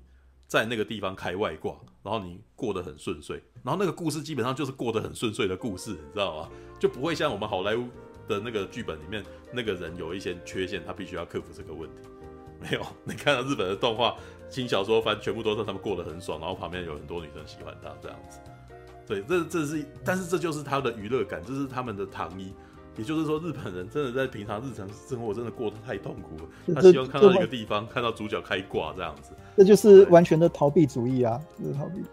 [0.50, 1.74] 在那个地方开外挂，
[2.04, 6.50] 然后你过得很顺遂，然后那个故事基本上就是过得很顺遂的故事，你知道吗？
[6.78, 7.88] 就不会像我们好莱坞。
[8.28, 12.08] 的那个剧本里面，那个人有一些缺陷，他必须要克服这个问题。
[12.62, 14.16] 没有，你看到日本的动画、
[14.48, 18.38] 轻小说番，全部都是他们过得很爽，然后旁边有很多女生喜欢他这样子。
[19.08, 22.54] 对，这这是，但是这就是他的娱乐感，这是他们的糖衣。
[23.00, 26.76] 也就是说，日本人真的在平常日常生活真的过得太痛苦了。
[26.76, 29.32] 他希望看到一个地方，看到主角开挂这样子。
[29.56, 31.40] 这就是完全的逃避主义啊！
[31.58, 32.04] 这是逃避，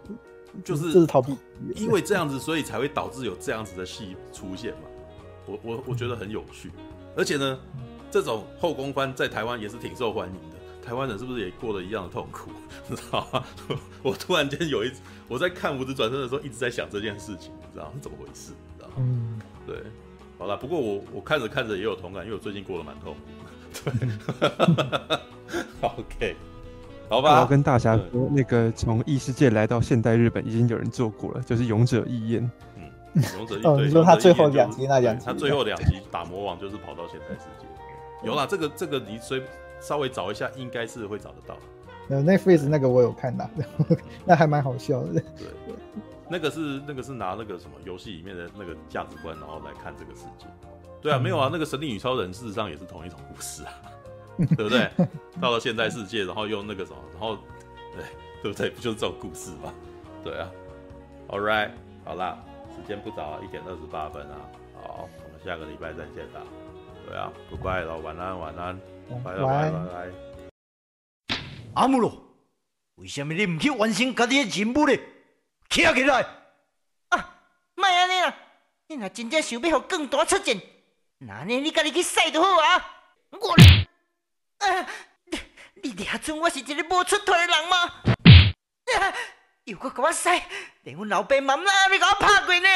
[0.63, 1.35] 就是这是逃避。
[1.75, 4.79] 因为这样子，所以才会导致有这样子的戏出现嘛。
[5.45, 6.71] 我我我觉得很有趣，
[7.17, 7.59] 而且呢，
[8.09, 10.57] 这种后宫番在台湾也是挺受欢迎的。
[10.85, 12.49] 台湾人是不是也过了一样的痛苦？
[12.87, 13.43] 你知道吗？
[14.01, 14.91] 我突然间有一，
[15.27, 17.99] 我在看《五子转身》的时候，一直在想这件事情，你知道是？
[17.99, 18.53] 怎么回事？
[18.53, 18.93] 你知道吗？
[18.99, 19.83] 嗯，对。
[20.37, 23.19] 好了，不过我我看着看着也有同感，因为我最近过得蛮痛苦。
[23.83, 25.17] 对，
[25.81, 26.35] OK，
[27.09, 27.31] 好吧。
[27.31, 32.51] 我要跟大侠说，那个从异世界来到现代日本，已经有人做过了，就是《勇者义彦
[33.37, 37.67] 》。勇者义彦，哦，你说他最后两集那两集，他最后两集打魔王就是跑到现代世界。
[38.23, 39.41] 有啦，这个这个你随
[39.79, 41.57] 稍微找一下，应该是会找得到。
[42.07, 43.49] 那，Netflix 那个我有看到，
[44.23, 45.13] 那还蛮好笑的。
[45.13, 45.47] 对，
[46.29, 50.45] 那个是那个是拿那个什么游戏里面的那个价值观，然后来看这个世界。
[51.01, 53.71] 对啊，没有啊，那个神力女超人事实上也是同一种故事啊，
[54.37, 54.89] 对不对？
[55.39, 57.37] 到了现代世界，然后用那个什么，然后
[57.95, 58.03] 对
[58.41, 58.69] 对不对？
[58.69, 59.73] 不就是这种故事吗？
[60.23, 60.49] 对啊。
[61.29, 61.71] All right，
[62.03, 62.37] 好啦。
[62.75, 64.37] 时间不早啊，一点二十八分啊。
[64.75, 66.41] 好，我们下个礼拜再见啦。
[67.07, 68.79] 对啊，Goodbye 了，晚安，晚安，
[69.23, 71.37] 拜拜拜拜。
[71.73, 72.11] 阿姆罗，
[72.95, 74.93] 为什么你唔去完成家己的任务呢？
[75.69, 76.25] 起来！
[77.09, 77.35] 啊，
[77.75, 78.33] 莫安尼啦，
[78.87, 80.59] 你若真正想要让更大出战，
[81.19, 82.93] 那呢你家己去使就好啊。
[83.31, 83.53] 我，
[84.59, 84.87] 啊，
[85.25, 85.39] 你
[85.83, 87.77] 你俩准我是一个无出头的人吗？
[88.99, 89.13] 啊
[89.65, 90.29] 又搁给我使，
[90.83, 92.69] 连阮老爸妈妈你给我拍过呢！